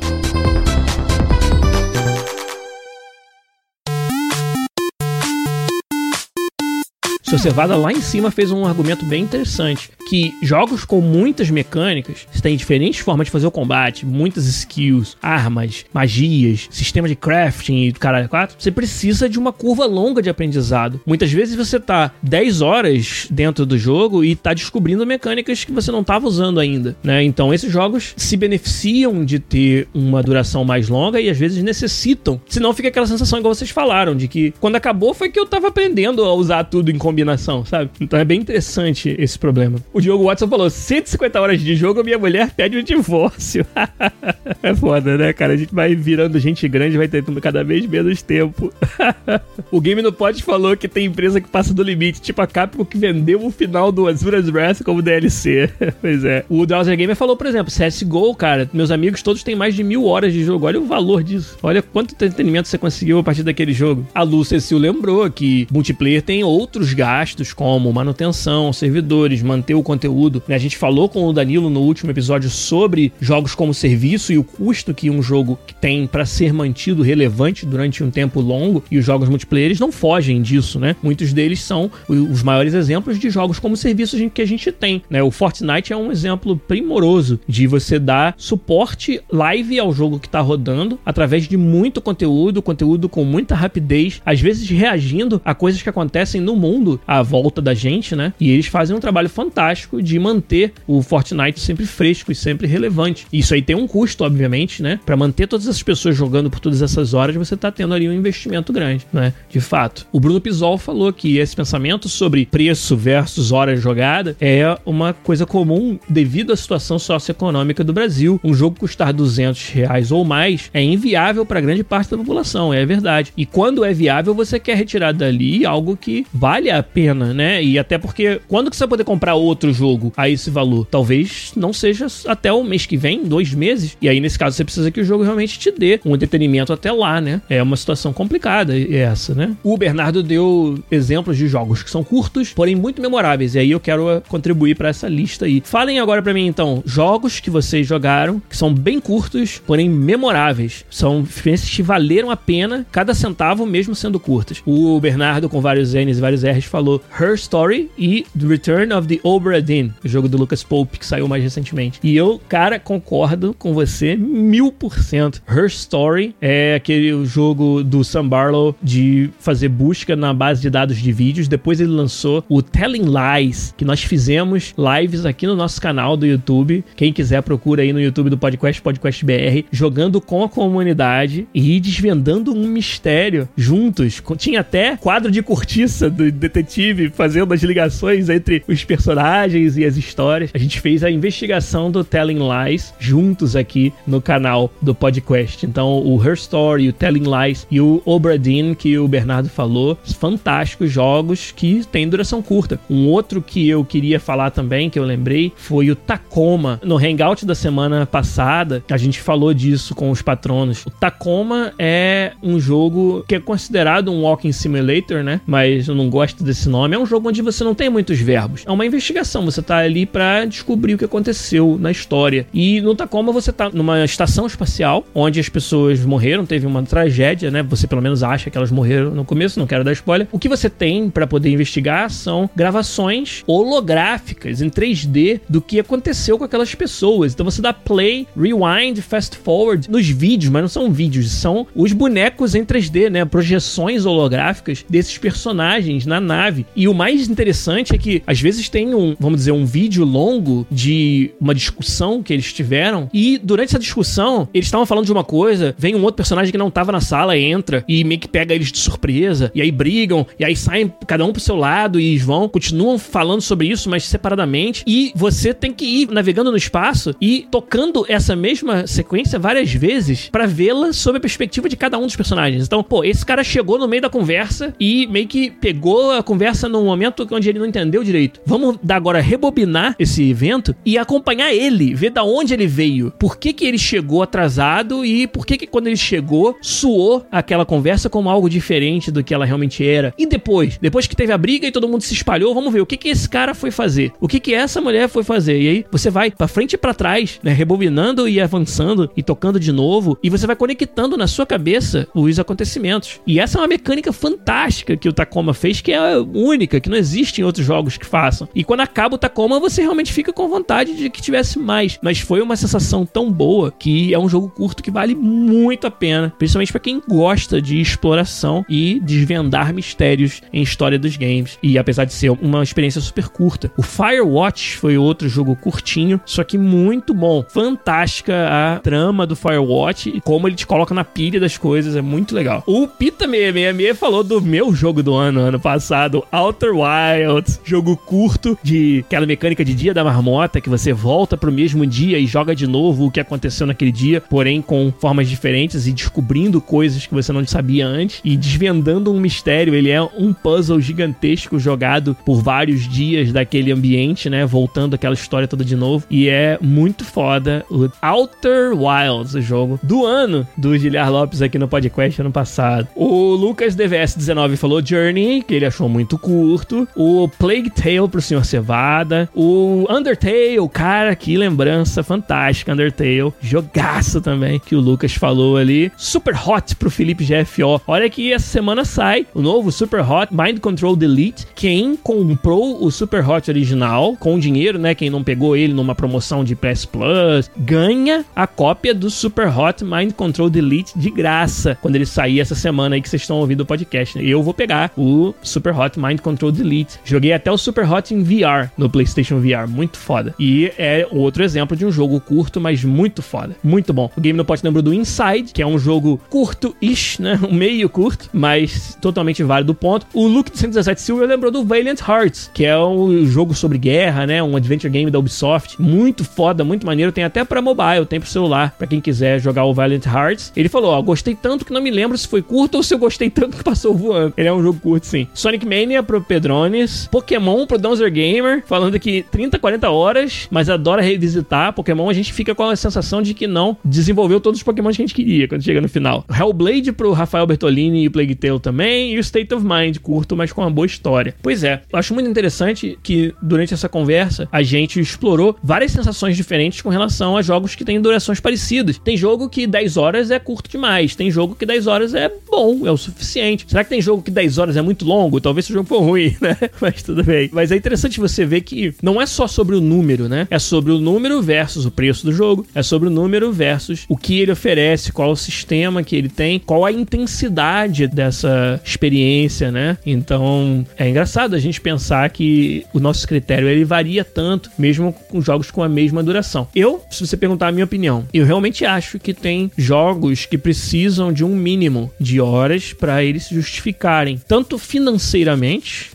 [7.34, 12.40] Socievada lá em cima fez um argumento bem interessante, que jogos com muitas mecânicas, você
[12.40, 17.92] tem diferentes formas de fazer o combate, muitas skills, armas, magias, sistema de crafting e
[17.92, 21.00] caralho 4, você precisa de uma curva longa de aprendizado.
[21.04, 25.90] Muitas vezes você tá 10 horas dentro do jogo e tá descobrindo mecânicas que você
[25.90, 27.24] não estava usando ainda, né?
[27.24, 32.40] Então esses jogos se beneficiam de ter uma duração mais longa e às vezes necessitam.
[32.48, 35.66] Senão fica aquela sensação igual vocês falaram, de que quando acabou foi que eu tava
[35.66, 37.90] aprendendo a usar tudo em combinação combinação, sabe?
[38.00, 39.78] Então é bem interessante esse problema.
[39.92, 43.66] O Diogo Watson falou: 150 horas de jogo, minha mulher pede um divórcio.
[44.62, 45.54] é foda, né, cara?
[45.54, 48.72] A gente vai virando gente grande, vai tendo cada vez menos tempo.
[49.70, 52.84] o Game no Pod falou que tem empresa que passa do limite, tipo a Capcom
[52.84, 55.70] que vendeu o final do Azura's Wrath como DLC.
[56.00, 56.44] pois é.
[56.48, 60.04] O Drowser Gamer falou, por exemplo, CSGO, cara, meus amigos todos têm mais de mil
[60.04, 60.66] horas de jogo.
[60.66, 61.56] Olha o valor disso.
[61.62, 64.06] Olha quanto entretenimento você conseguiu a partir daquele jogo.
[64.14, 70.42] A Lu Cecil lembrou que multiplayer tem outros gastos como manutenção, servidores, manter o conteúdo.
[70.48, 74.42] A gente falou com o Danilo no último episódio sobre jogos como serviço e o
[74.42, 78.82] custo que um jogo tem para ser mantido relevante durante um tempo longo.
[78.90, 80.96] E os jogos multiplayer não fogem disso, né?
[81.02, 85.02] Muitos deles são os maiores exemplos de jogos como serviço que a gente tem.
[85.10, 85.22] Né?
[85.22, 90.40] O Fortnite é um exemplo primoroso de você dar suporte live ao jogo que está
[90.40, 95.90] rodando através de muito conteúdo, conteúdo com muita rapidez, às vezes reagindo a coisas que
[95.90, 98.32] acontecem no mundo à volta da gente, né?
[98.40, 103.26] E eles fazem um trabalho fantástico de manter o Fortnite sempre fresco e sempre relevante.
[103.32, 105.00] Isso aí tem um custo, obviamente, né?
[105.04, 108.12] Para manter todas essas pessoas jogando por todas essas horas, você tá tendo ali um
[108.12, 109.32] investimento grande, né?
[109.48, 110.06] De fato.
[110.12, 115.46] O Bruno Pisol falou que esse pensamento sobre preço versus horas jogada é uma coisa
[115.46, 118.40] comum devido à situação socioeconômica do Brasil.
[118.44, 122.84] Um jogo custar 200 reais ou mais é inviável para grande parte da população, é
[122.84, 123.32] verdade.
[123.36, 127.62] E quando é viável, você quer retirar dali algo que vale a pena, né?
[127.62, 130.86] E até porque quando que você vai poder comprar outro jogo a esse valor?
[130.90, 133.96] Talvez não seja até o mês que vem, dois meses.
[134.00, 136.92] E aí, nesse caso, você precisa que o jogo realmente te dê um entretenimento até
[136.92, 137.40] lá, né?
[137.48, 139.56] É uma situação complicada essa, né?
[139.62, 143.54] O Bernardo deu exemplos de jogos que são curtos, porém muito memoráveis.
[143.54, 145.62] E aí eu quero uh, contribuir para essa lista aí.
[145.64, 150.84] Falem agora para mim, então, jogos que vocês jogaram, que são bem curtos, porém memoráveis.
[150.90, 154.62] São experiências que valeram a pena cada centavo, mesmo sendo curtas.
[154.66, 159.06] O Bernardo, com vários N's e vários R's, falou Her Story e The Return of
[159.06, 162.00] the Obra Dinn, o jogo do Lucas Pope, que saiu mais recentemente.
[162.02, 165.40] E eu, cara, concordo com você mil por cento.
[165.48, 170.96] Her Story é aquele jogo do Sam Barlow de fazer busca na base de dados
[170.96, 171.46] de vídeos.
[171.46, 176.26] Depois ele lançou o Telling Lies, que nós fizemos lives aqui no nosso canal do
[176.26, 176.84] YouTube.
[176.96, 181.78] Quem quiser, procura aí no YouTube do Podcast, Podcast BR, jogando com a comunidade e
[181.78, 184.20] desvendando um mistério juntos.
[184.36, 186.63] Tinha até quadro de cortiça do detetive
[187.12, 190.50] fazendo as ligações entre os personagens e as histórias.
[190.54, 195.64] A gente fez a investigação do Telling Lies juntos aqui no canal do podcast.
[195.66, 200.90] Então, o Her Story, o Telling Lies e o Obradin, que o Bernardo falou, fantásticos
[200.90, 202.78] jogos que têm duração curta.
[202.88, 206.80] Um outro que eu queria falar também, que eu lembrei, foi o Tacoma.
[206.82, 210.84] No Hangout da semana passada, a gente falou disso com os patronos.
[210.86, 215.40] O Tacoma é um jogo que é considerado um walking simulator, né?
[215.46, 216.96] Mas eu não gosto desse nome.
[216.96, 218.62] É um jogo onde você não tem muitos verbos.
[218.66, 219.44] É uma investigação.
[219.44, 222.46] Você tá ali para descobrir o que aconteceu na história.
[222.52, 227.50] E no Tacoma você tá numa estação espacial onde as pessoas morreram, teve uma tragédia,
[227.50, 227.62] né?
[227.62, 230.26] Você pelo menos acha que elas morreram no começo, não quero dar spoiler.
[230.30, 236.38] O que você tem para poder investigar são gravações holográficas em 3D do que aconteceu
[236.38, 237.32] com aquelas pessoas.
[237.32, 241.92] Então você dá play, rewind, fast forward nos vídeos, mas não são vídeos, são os
[241.92, 243.24] bonecos em 3D, né?
[243.24, 246.43] Projeções holográficas desses personagens na nave.
[246.74, 250.66] E o mais interessante é que às vezes tem um, vamos dizer, um vídeo longo
[250.70, 255.24] de uma discussão que eles tiveram e durante essa discussão eles estavam falando de uma
[255.24, 258.54] coisa, vem um outro personagem que não tava na sala, entra e meio que pega
[258.54, 262.16] eles de surpresa, e aí brigam, e aí saem cada um pro seu lado e
[262.18, 264.82] vão, continuam falando sobre isso, mas separadamente.
[264.86, 270.28] E você tem que ir navegando no espaço e tocando essa mesma sequência várias vezes
[270.30, 272.66] para vê-la sob a perspectiva de cada um dos personagens.
[272.66, 276.33] Então, pô, esse cara chegou no meio da conversa e meio que pegou a conversa
[276.68, 278.40] num momento onde ele não entendeu direito.
[278.44, 283.52] Vamos agora rebobinar esse evento e acompanhar ele, ver da onde ele veio, por que
[283.52, 288.28] que ele chegou atrasado e por que que quando ele chegou suou aquela conversa como
[288.28, 290.14] algo diferente do que ela realmente era.
[290.18, 292.86] E depois, depois que teve a briga e todo mundo se espalhou, vamos ver o
[292.86, 295.60] que que esse cara foi fazer, o que que essa mulher foi fazer.
[295.60, 299.58] E aí você vai para frente e para trás, né, rebobinando e avançando e tocando
[299.58, 303.20] de novo e você vai conectando na sua cabeça os acontecimentos.
[303.26, 306.96] E essa é uma mecânica fantástica que o Tacoma fez, que é única, que não
[306.96, 308.48] existe em outros jogos que façam.
[308.54, 311.98] E quando acaba o Tacoma, você realmente fica com vontade de que tivesse mais.
[312.02, 315.90] Mas foi uma sensação tão boa que é um jogo curto que vale muito a
[315.90, 321.58] pena, principalmente para quem gosta de exploração e desvendar mistérios em história dos games.
[321.62, 326.44] E apesar de ser uma experiência super curta, o Firewatch foi outro jogo curtinho, só
[326.44, 327.44] que muito bom.
[327.48, 332.02] Fantástica a trama do Firewatch e como ele te coloca na pilha das coisas, é
[332.02, 332.62] muito legal.
[332.66, 338.58] O Pita 666 falou do meu jogo do ano, ano passado, Outer Wilds, jogo curto
[338.62, 342.54] de aquela mecânica de dia da marmota que você volta pro mesmo dia e joga
[342.54, 347.14] de novo o que aconteceu naquele dia, porém com formas diferentes e descobrindo coisas que
[347.14, 349.74] você não sabia antes e desvendando um mistério.
[349.74, 354.44] Ele é um puzzle gigantesco jogado por vários dias daquele ambiente, né?
[354.46, 356.06] Voltando aquela história toda de novo.
[356.10, 357.64] E é muito foda.
[357.70, 362.88] O Outer Wilds, o jogo do ano do Giliar Lopes aqui no podcast ano passado.
[362.94, 366.88] O Lucas DVS19 falou Journey, que ele achou muito curto.
[366.96, 369.28] O Plague Tale pro Senhor Cevada.
[369.32, 372.72] O Undertale, cara, que lembrança fantástica.
[372.72, 375.92] Undertale, jogaço também, que o Lucas falou ali.
[375.96, 377.80] Super Hot pro Felipe GFO.
[377.86, 381.46] Olha que essa semana sai o novo Super Hot Mind Control Delete.
[381.54, 384.96] Quem comprou o Super Hot original com dinheiro, né?
[384.96, 389.84] Quem não pegou ele numa promoção de PS Plus, ganha a cópia do Super Hot
[389.84, 393.60] Mind Control Delete de graça quando ele sair essa semana aí que vocês estão ouvindo
[393.60, 394.18] o podcast.
[394.18, 394.24] Né?
[394.24, 396.98] Eu vou pegar o Super Hot Mind Control Delete.
[397.04, 400.34] Joguei até o Super Hot em VR no PlayStation VR, muito foda.
[400.38, 404.10] E é outro exemplo de um jogo curto, mas muito foda, muito bom.
[404.16, 407.38] O Game no Pot lembrou do Inside, que é um jogo curto-ish, né?
[407.44, 410.06] Um meio curto, mas totalmente válido do ponto.
[410.12, 414.26] O Luke de 117 Silver lembrou do Valiant Hearts, que é um jogo sobre guerra,
[414.26, 414.42] né?
[414.42, 415.80] Um adventure game da Ubisoft.
[415.80, 417.12] Muito foda, muito maneiro.
[417.12, 420.52] Tem até para mobile, tem pro celular, para quem quiser jogar o Valiant Hearts.
[420.56, 422.98] Ele falou: Ó, gostei tanto que não me lembro se foi curto ou se eu
[422.98, 424.34] gostei tanto que passou voando.
[424.36, 425.28] Ele é um jogo curto, sim.
[425.34, 431.02] Sonic Trackmania pro Pedrones, Pokémon pro Donzer Gamer, falando que 30, 40 horas, mas adora
[431.02, 432.08] revisitar Pokémon.
[432.08, 435.04] A gente fica com a sensação de que não desenvolveu todos os Pokémon que a
[435.04, 436.24] gente queria quando chega no final.
[436.30, 440.52] Hellblade pro Rafael Bertolini e Plague Tale também, e o State of Mind, curto, mas
[440.52, 441.34] com uma boa história.
[441.42, 446.36] Pois é, eu acho muito interessante que durante essa conversa a gente explorou várias sensações
[446.36, 448.98] diferentes com relação a jogos que têm durações parecidas.
[448.98, 452.86] Tem jogo que 10 horas é curto demais, tem jogo que 10 horas é bom,
[452.86, 453.66] é o suficiente.
[453.68, 455.40] Será que tem jogo que 10 horas é muito longo?
[455.40, 456.56] Talvez se o jogo for ruim, né?
[456.80, 457.50] Mas tudo bem.
[457.52, 460.46] Mas é interessante você ver que não é só sobre o número, né?
[460.50, 464.16] É sobre o número versus o preço do jogo, é sobre o número versus o
[464.16, 469.96] que ele oferece, qual o sistema que ele tem, qual a intensidade dessa experiência, né?
[470.04, 475.40] Então, é engraçado a gente pensar que o nosso critério ele varia tanto, mesmo com
[475.40, 476.68] jogos com a mesma duração.
[476.74, 481.32] Eu, se você perguntar a minha opinião, eu realmente acho que tem jogos que precisam
[481.32, 485.53] de um mínimo de horas para eles se justificarem, tanto financeiramente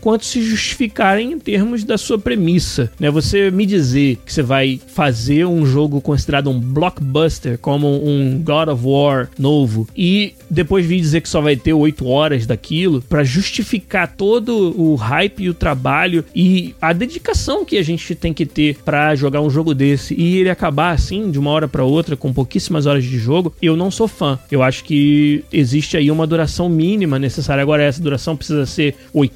[0.02, 3.10] quanto se justificarem em termos da sua premissa, né?
[3.10, 8.70] Você me dizer que você vai fazer um jogo considerado um blockbuster como um God
[8.70, 13.24] of War novo e depois vir dizer que só vai ter 8 horas daquilo para
[13.24, 18.46] justificar todo o hype e o trabalho e a dedicação que a gente tem que
[18.46, 22.16] ter para jogar um jogo desse e ele acabar assim de uma hora para outra
[22.16, 24.40] com pouquíssimas horas de jogo, eu não sou fã.
[24.52, 27.62] Eu acho que existe aí uma duração mínima necessária.
[27.62, 29.28] Agora essa duração precisa ser 80,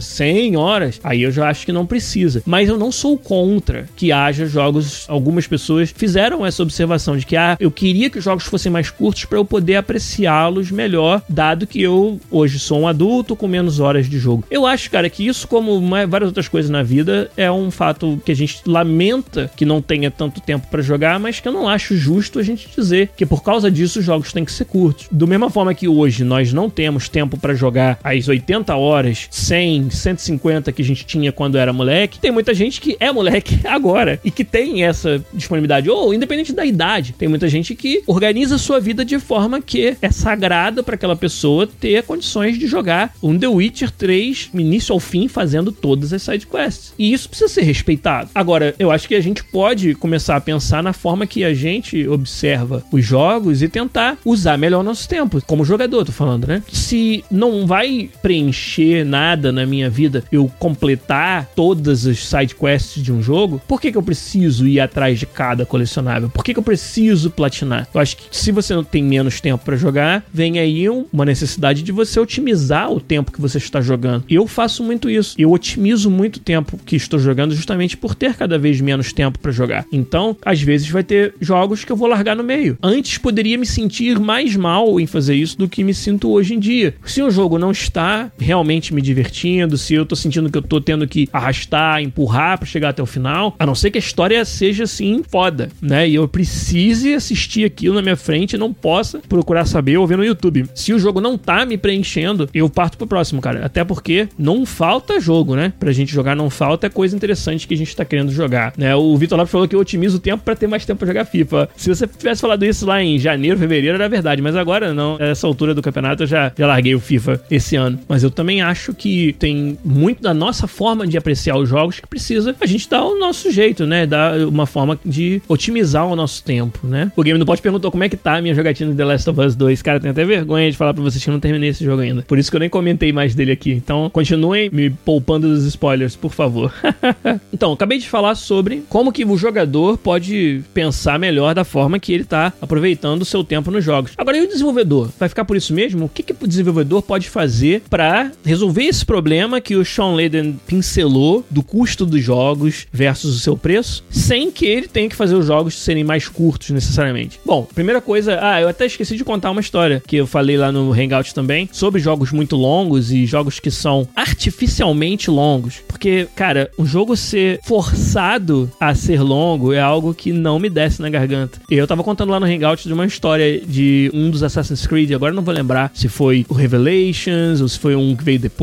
[0.00, 1.00] 100 horas.
[1.02, 2.42] Aí eu já acho que não precisa.
[2.46, 7.36] Mas eu não sou contra que haja jogos, algumas pessoas fizeram essa observação de que
[7.36, 11.66] ah, eu queria que os jogos fossem mais curtos para eu poder apreciá-los melhor, dado
[11.66, 14.44] que eu hoje sou um adulto com menos horas de jogo.
[14.50, 18.32] Eu acho, cara, que isso, como várias outras coisas na vida, é um fato que
[18.32, 21.96] a gente lamenta que não tenha tanto tempo para jogar, mas que eu não acho
[21.96, 25.06] justo a gente dizer que por causa disso os jogos têm que ser curtos.
[25.10, 29.90] Do mesma forma que hoje nós não temos tempo para jogar as 80 horas, 100,
[29.90, 34.20] 150 que a gente tinha quando era moleque, tem muita gente que é moleque agora
[34.24, 38.80] e que tem essa disponibilidade, ou independente da idade, tem muita gente que organiza sua
[38.80, 43.48] vida de forma que é sagrada para aquela pessoa ter condições de jogar um The
[43.48, 46.94] Witcher 3 início ao fim fazendo todas as side quests.
[46.98, 48.30] E isso precisa ser respeitado.
[48.34, 52.06] Agora, eu acho que a gente pode começar a pensar na forma que a gente
[52.08, 56.62] observa os jogos e tentar usar melhor nosso tempo, como jogador, tô falando, né?
[56.72, 63.12] Se não vai preencher nada na minha vida eu completar todas as side quests de
[63.12, 66.28] um jogo, por que, que eu preciso ir atrás de cada colecionável?
[66.28, 67.88] Por que, que eu preciso platinar?
[67.92, 71.82] Eu acho que se você não tem menos tempo para jogar, vem aí uma necessidade
[71.82, 74.24] de você otimizar o tempo que você está jogando.
[74.28, 75.34] Eu faço muito isso.
[75.38, 79.38] Eu otimizo muito o tempo que estou jogando justamente por ter cada vez menos tempo
[79.38, 79.84] para jogar.
[79.92, 82.78] Então, às vezes vai ter jogos que eu vou largar no meio.
[82.82, 86.58] Antes poderia me sentir mais mal em fazer isso do que me sinto hoje em
[86.58, 86.94] dia.
[87.04, 90.80] Se o jogo não está realmente me divertindo, se eu tô sentindo que eu tô
[90.80, 94.44] tendo que arrastar, empurrar para chegar até o final, a não ser que a história
[94.44, 96.08] seja assim foda, né?
[96.08, 100.24] E eu precise assistir aquilo na minha frente, não possa procurar saber ou ver no
[100.24, 100.66] YouTube.
[100.74, 103.64] Se o jogo não tá me preenchendo, eu parto pro próximo, cara.
[103.64, 105.72] Até porque não falta jogo, né?
[105.78, 108.94] Pra gente jogar não falta coisa interessante que a gente tá querendo jogar, né?
[108.94, 111.24] O Vitor Lopes falou que eu otimizo o tempo para ter mais tempo pra jogar
[111.24, 111.68] FIFA.
[111.76, 115.16] Se você tivesse falado isso lá em janeiro, fevereiro, era verdade, mas agora não.
[115.18, 117.98] Essa altura do campeonato eu já, já larguei o FIFA esse ano.
[118.08, 122.06] Mas eu também acho que tem muito da nossa forma de apreciar os jogos que
[122.06, 124.06] precisa a gente dar o nosso jeito, né?
[124.06, 127.12] Dar uma forma de otimizar o nosso tempo, né?
[127.16, 129.30] O Game do Pod perguntou como é que tá a minha jogatina de The Last
[129.30, 129.82] of Us 2.
[129.82, 132.22] Cara, tenho até vergonha de falar pra vocês que eu não terminei esse jogo ainda.
[132.22, 133.72] Por isso que eu nem comentei mais dele aqui.
[133.72, 136.72] Então, continuem me poupando dos spoilers, por favor.
[137.52, 142.12] então, acabei de falar sobre como que o jogador pode pensar melhor da forma que
[142.12, 144.12] ele tá aproveitando o seu tempo nos jogos.
[144.16, 145.10] Agora, e o desenvolvedor?
[145.18, 146.06] Vai ficar por isso mesmo?
[146.06, 150.58] O que, que o desenvolvedor pode fazer para resolver esse problema que o Sean Layden
[150.66, 155.34] pincelou do custo dos jogos versus o seu preço, sem que ele tenha que fazer
[155.34, 157.40] os jogos serem mais curtos necessariamente?
[157.44, 160.70] Bom, primeira coisa, ah, eu até esqueci de contar uma história que eu falei lá
[160.72, 165.82] no Hangout também sobre jogos muito longos e jogos que são artificialmente longos.
[165.86, 171.00] Porque, cara, um jogo ser forçado a ser longo é algo que não me desce
[171.00, 171.60] na garganta.
[171.70, 175.32] Eu tava contando lá no Hangout de uma história de um dos Assassin's Creed, agora
[175.32, 178.57] não vou lembrar se foi o Revelations ou se foi um que veio depois.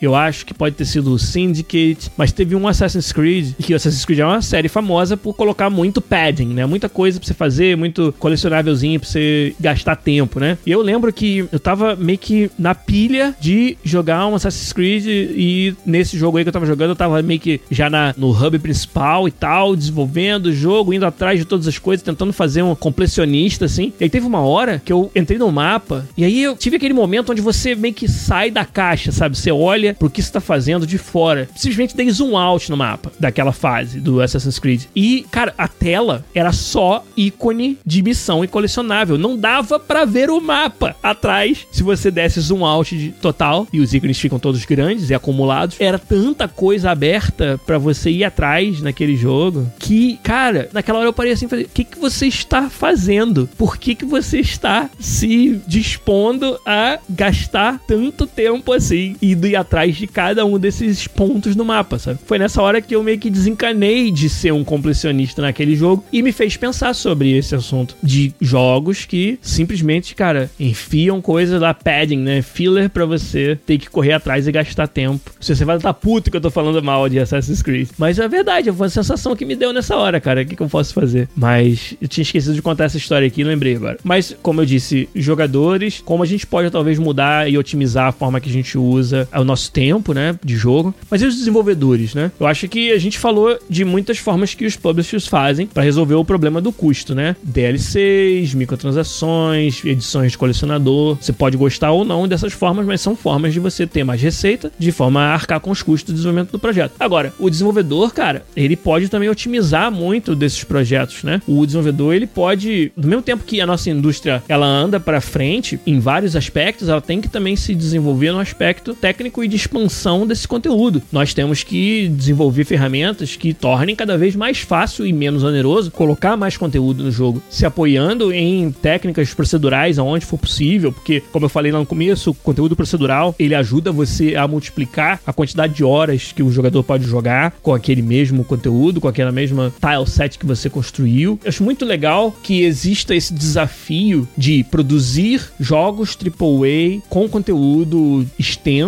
[0.00, 3.76] Eu acho que pode ter sido o Syndicate, mas teve um Assassin's Creed, que o
[3.76, 6.66] Assassin's Creed é uma série famosa por colocar muito padding, né?
[6.66, 10.58] Muita coisa pra você fazer, muito colecionávelzinho pra você gastar tempo, né?
[10.66, 15.06] E eu lembro que eu tava meio que na pilha de jogar um Assassin's Creed
[15.06, 18.30] e nesse jogo aí que eu tava jogando, eu tava meio que já na, no
[18.30, 22.62] hub principal e tal, desenvolvendo o jogo, indo atrás de todas as coisas, tentando fazer
[22.62, 23.92] um completionista, assim.
[23.98, 26.94] E aí teve uma hora que eu entrei no mapa e aí eu tive aquele
[26.94, 29.29] momento onde você meio que sai da caixa, sabe?
[29.30, 29.36] Sabe?
[29.36, 31.48] Você olha pro que você tá fazendo de fora.
[31.54, 34.84] Simplesmente dei zoom out no mapa daquela fase do Assassin's Creed.
[34.94, 39.16] E, cara, a tela era só ícone de missão e colecionável.
[39.16, 43.80] Não dava para ver o mapa atrás se você desse zoom out de total e
[43.80, 45.76] os ícones ficam todos grandes e acumulados.
[45.78, 51.12] Era tanta coisa aberta para você ir atrás naquele jogo que, cara, naquela hora eu
[51.12, 53.48] parei assim, falei, o que que você está fazendo?
[53.56, 59.96] Por que que você está se dispondo a gastar tanto tempo assim indo ir atrás
[59.96, 62.18] de cada um desses pontos no mapa, sabe?
[62.26, 66.22] Foi nessa hora que eu meio que desencanei de ser um completionista naquele jogo e
[66.22, 72.18] me fez pensar sobre esse assunto de jogos que simplesmente, cara, enfiam coisas lá, padding,
[72.18, 72.42] né?
[72.42, 75.32] Filler para você ter que correr atrás e gastar tempo.
[75.40, 77.88] Se você vai estar puto que eu tô falando mal de Assassin's Creed.
[77.98, 80.42] Mas é verdade, foi a sensação que me deu nessa hora, cara.
[80.42, 81.28] O que, que eu posso fazer?
[81.36, 83.98] Mas eu tinha esquecido de contar essa história aqui, lembrei agora.
[84.02, 88.40] Mas, como eu disse, jogadores, como a gente pode talvez mudar e otimizar a forma
[88.40, 90.94] que a gente usa o nosso tempo, né, de jogo.
[91.10, 92.30] Mas e os desenvolvedores, né?
[92.38, 96.14] Eu acho que a gente falou de muitas formas que os publishers fazem para resolver
[96.14, 97.36] o problema do custo, né?
[97.42, 101.16] DLCs, microtransações, edições de colecionador.
[101.20, 104.72] Você pode gostar ou não dessas formas, mas são formas de você ter mais receita,
[104.78, 106.92] de forma a arcar com os custos do desenvolvimento do projeto.
[106.98, 111.40] Agora, o desenvolvedor, cara, ele pode também otimizar muito desses projetos, né?
[111.46, 115.78] O desenvolvedor, ele pode, do mesmo tempo que a nossa indústria ela anda para frente
[115.86, 120.26] em vários aspectos, ela tem que também se desenvolver no aspecto técnico e de expansão
[120.26, 121.02] desse conteúdo.
[121.12, 126.36] Nós temos que desenvolver ferramentas que tornem cada vez mais fácil e menos oneroso colocar
[126.36, 131.48] mais conteúdo no jogo, se apoiando em técnicas procedurais aonde for possível, porque como eu
[131.48, 135.84] falei lá no começo, o conteúdo procedural, ele ajuda você a multiplicar a quantidade de
[135.84, 140.38] horas que o jogador pode jogar com aquele mesmo conteúdo, com aquela mesma tile set
[140.38, 141.38] que você construiu.
[141.44, 148.79] Eu acho muito legal que exista esse desafio de produzir jogos AAA com conteúdo extenso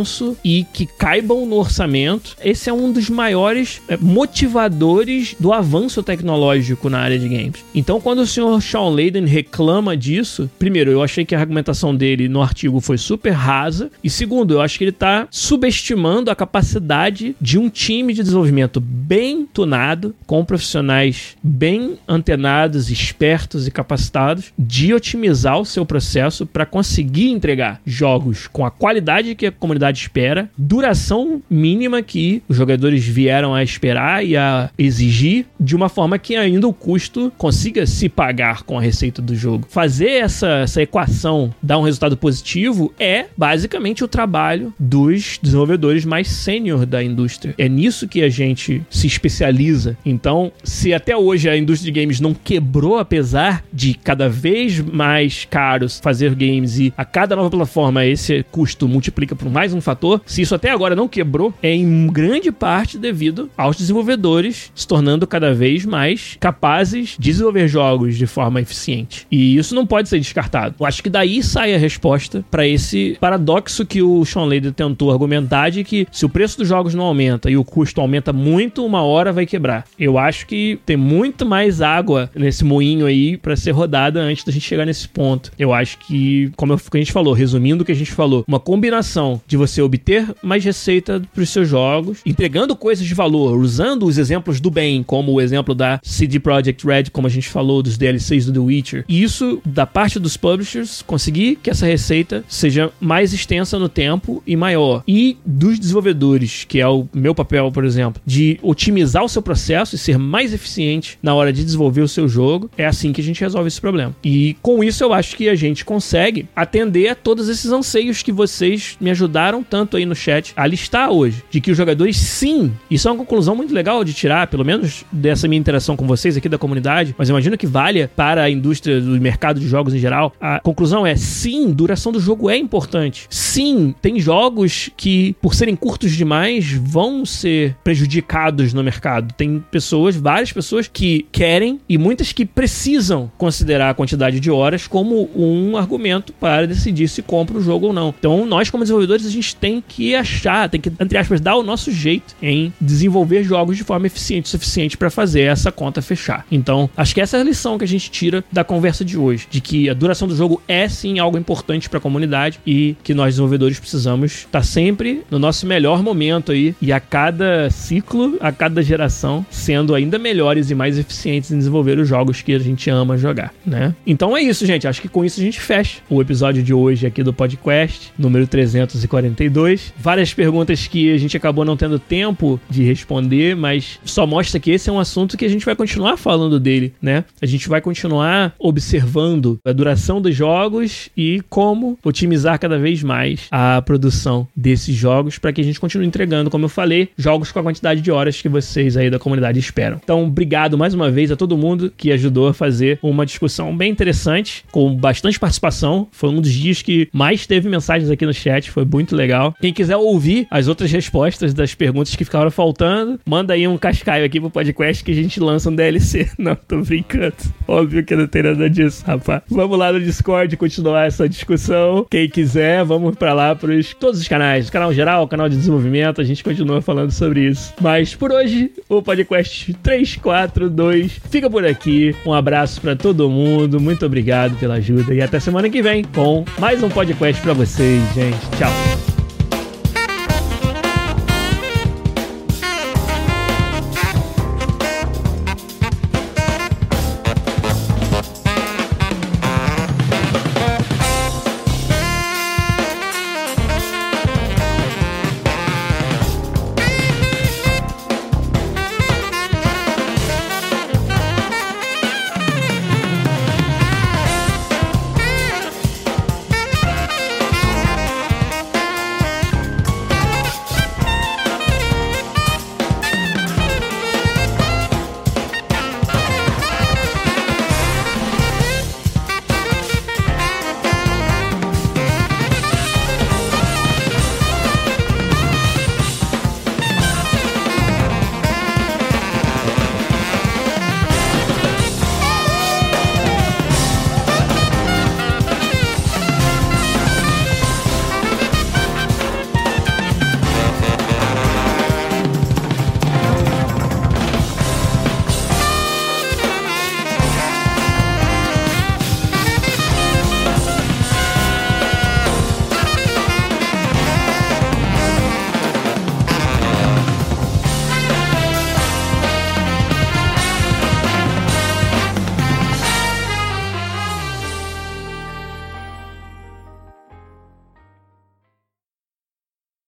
[0.45, 2.37] e que caibam no orçamento.
[2.43, 7.65] Esse é um dos maiores é, motivadores do avanço tecnológico na área de games.
[7.75, 12.29] Então, quando o senhor Sean Layden reclama disso, primeiro, eu achei que a argumentação dele
[12.29, 17.37] no artigo foi super rasa, e segundo, eu acho que ele está subestimando a capacidade
[17.41, 24.95] de um time de desenvolvimento bem tunado, com profissionais bem antenados, espertos e capacitados, de
[24.95, 30.51] otimizar o seu processo para conseguir entregar jogos com a qualidade que a comunidade espera,
[30.57, 36.37] duração mínima que os jogadores vieram a esperar e a exigir, de uma forma que
[36.37, 39.67] ainda o custo consiga se pagar com a receita do jogo.
[39.69, 46.29] Fazer essa, essa equação dar um resultado positivo é basicamente o trabalho dos desenvolvedores mais
[46.29, 47.55] sênior da indústria.
[47.59, 49.97] É nisso que a gente se especializa.
[50.05, 55.47] Então, se até hoje a indústria de games não quebrou, apesar de cada vez mais
[55.49, 60.21] caros fazer games e a cada nova plataforma esse custo multiplica por mais um fator,
[60.27, 65.27] se isso até agora não quebrou, é em grande parte devido aos desenvolvedores se tornando
[65.27, 69.27] cada vez mais capazes de desenvolver jogos de forma eficiente.
[69.31, 70.75] E isso não pode ser descartado.
[70.79, 75.11] Eu acho que daí sai a resposta para esse paradoxo que o Sean Layden tentou
[75.11, 78.85] argumentar de que se o preço dos jogos não aumenta e o custo aumenta muito,
[78.85, 79.85] uma hora vai quebrar.
[79.99, 84.53] Eu acho que tem muito mais água nesse moinho aí para ser rodada antes da
[84.53, 85.51] gente chegar nesse ponto.
[85.59, 89.41] Eu acho que, como a gente falou, resumindo o que a gente falou, uma combinação
[89.47, 94.19] de você obter mais receita para os seus jogos, entregando coisas de valor, usando os
[94.19, 97.97] exemplos do bem, como o exemplo da CD Projekt Red, como a gente falou dos
[97.97, 99.05] DLCs do The Witcher.
[99.09, 104.43] E isso da parte dos publishers conseguir que essa receita seja mais extensa no tempo
[104.47, 105.03] e maior.
[105.07, 109.95] E dos desenvolvedores, que é o meu papel, por exemplo, de otimizar o seu processo
[109.95, 113.25] e ser mais eficiente na hora de desenvolver o seu jogo, é assim que a
[113.25, 114.15] gente resolve esse problema.
[114.25, 118.33] E com isso eu acho que a gente consegue atender a todos esses anseios que
[118.33, 121.43] vocês me ajudaram tanto aí no chat a listar hoje.
[121.51, 125.05] De que os jogadores, sim, isso é uma conclusão muito legal de tirar, pelo menos
[125.11, 129.01] dessa minha interação com vocês aqui da comunidade, mas imagino que valha para a indústria
[129.01, 130.33] do mercado de jogos em geral.
[130.41, 133.27] A conclusão é sim, duração do jogo é importante.
[133.29, 139.35] Sim, tem jogos que, por serem curtos demais, vão ser prejudicados no mercado.
[139.35, 144.87] Tem pessoas, várias pessoas que querem e muitas que precisam considerar a quantidade de horas
[144.87, 148.15] como um argumento para decidir se compra o jogo ou não.
[148.17, 151.63] Então, nós como desenvolvedores, a gente tem que achar, tem que, entre aspas, dar o
[151.63, 156.47] nosso jeito em desenvolver jogos de forma eficiente o suficiente para fazer essa conta fechar.
[156.51, 159.47] Então, acho que essa é a lição que a gente tira da conversa de hoje,
[159.51, 163.15] de que a duração do jogo é sim algo importante para a comunidade e que
[163.15, 168.37] nós desenvolvedores precisamos estar tá sempre no nosso melhor momento aí e a cada ciclo,
[168.41, 172.59] a cada geração, sendo ainda melhores e mais eficientes em desenvolver os jogos que a
[172.59, 173.95] gente ama jogar, né?
[174.07, 174.87] Então é isso, gente.
[174.87, 178.47] Acho que com isso a gente fecha o episódio de hoje aqui do podcast, número
[178.47, 179.93] 340 42.
[179.99, 184.71] Várias perguntas que a gente acabou não tendo tempo de responder, mas só mostra que
[184.71, 187.25] esse é um assunto que a gente vai continuar falando dele, né?
[187.41, 193.47] A gente vai continuar observando a duração dos jogos e como otimizar cada vez mais
[193.51, 197.59] a produção desses jogos para que a gente continue entregando, como eu falei, jogos com
[197.59, 200.01] a quantidade de horas que vocês aí da comunidade esperam.
[200.03, 203.91] Então, obrigado mais uma vez a todo mundo que ajudou a fazer uma discussão bem
[203.91, 206.09] interessante, com bastante participação.
[206.11, 209.55] Foi um dos dias que mais teve mensagens aqui no chat, foi muito legal.
[209.61, 214.25] Quem quiser ouvir as outras respostas das perguntas que ficaram faltando, manda aí um cascaio
[214.25, 216.31] aqui pro podcast que a gente lança um DLC.
[216.39, 217.35] Não, tô brincando.
[217.69, 219.43] Óbvio que não tem nada disso, rapaz.
[219.49, 222.07] Vamos lá no Discord continuar essa discussão.
[222.11, 226.25] Quem quiser, vamos para lá pros todos os canais, canal geral, canal de desenvolvimento, a
[226.25, 227.73] gente continua falando sobre isso.
[227.81, 232.15] Mas por hoje, o podcast 342 fica por aqui.
[232.27, 236.45] Um abraço para todo mundo, muito obrigado pela ajuda e até semana que vem com
[236.59, 238.39] mais um podcast para vocês, gente.
[238.59, 239.12] Tchau.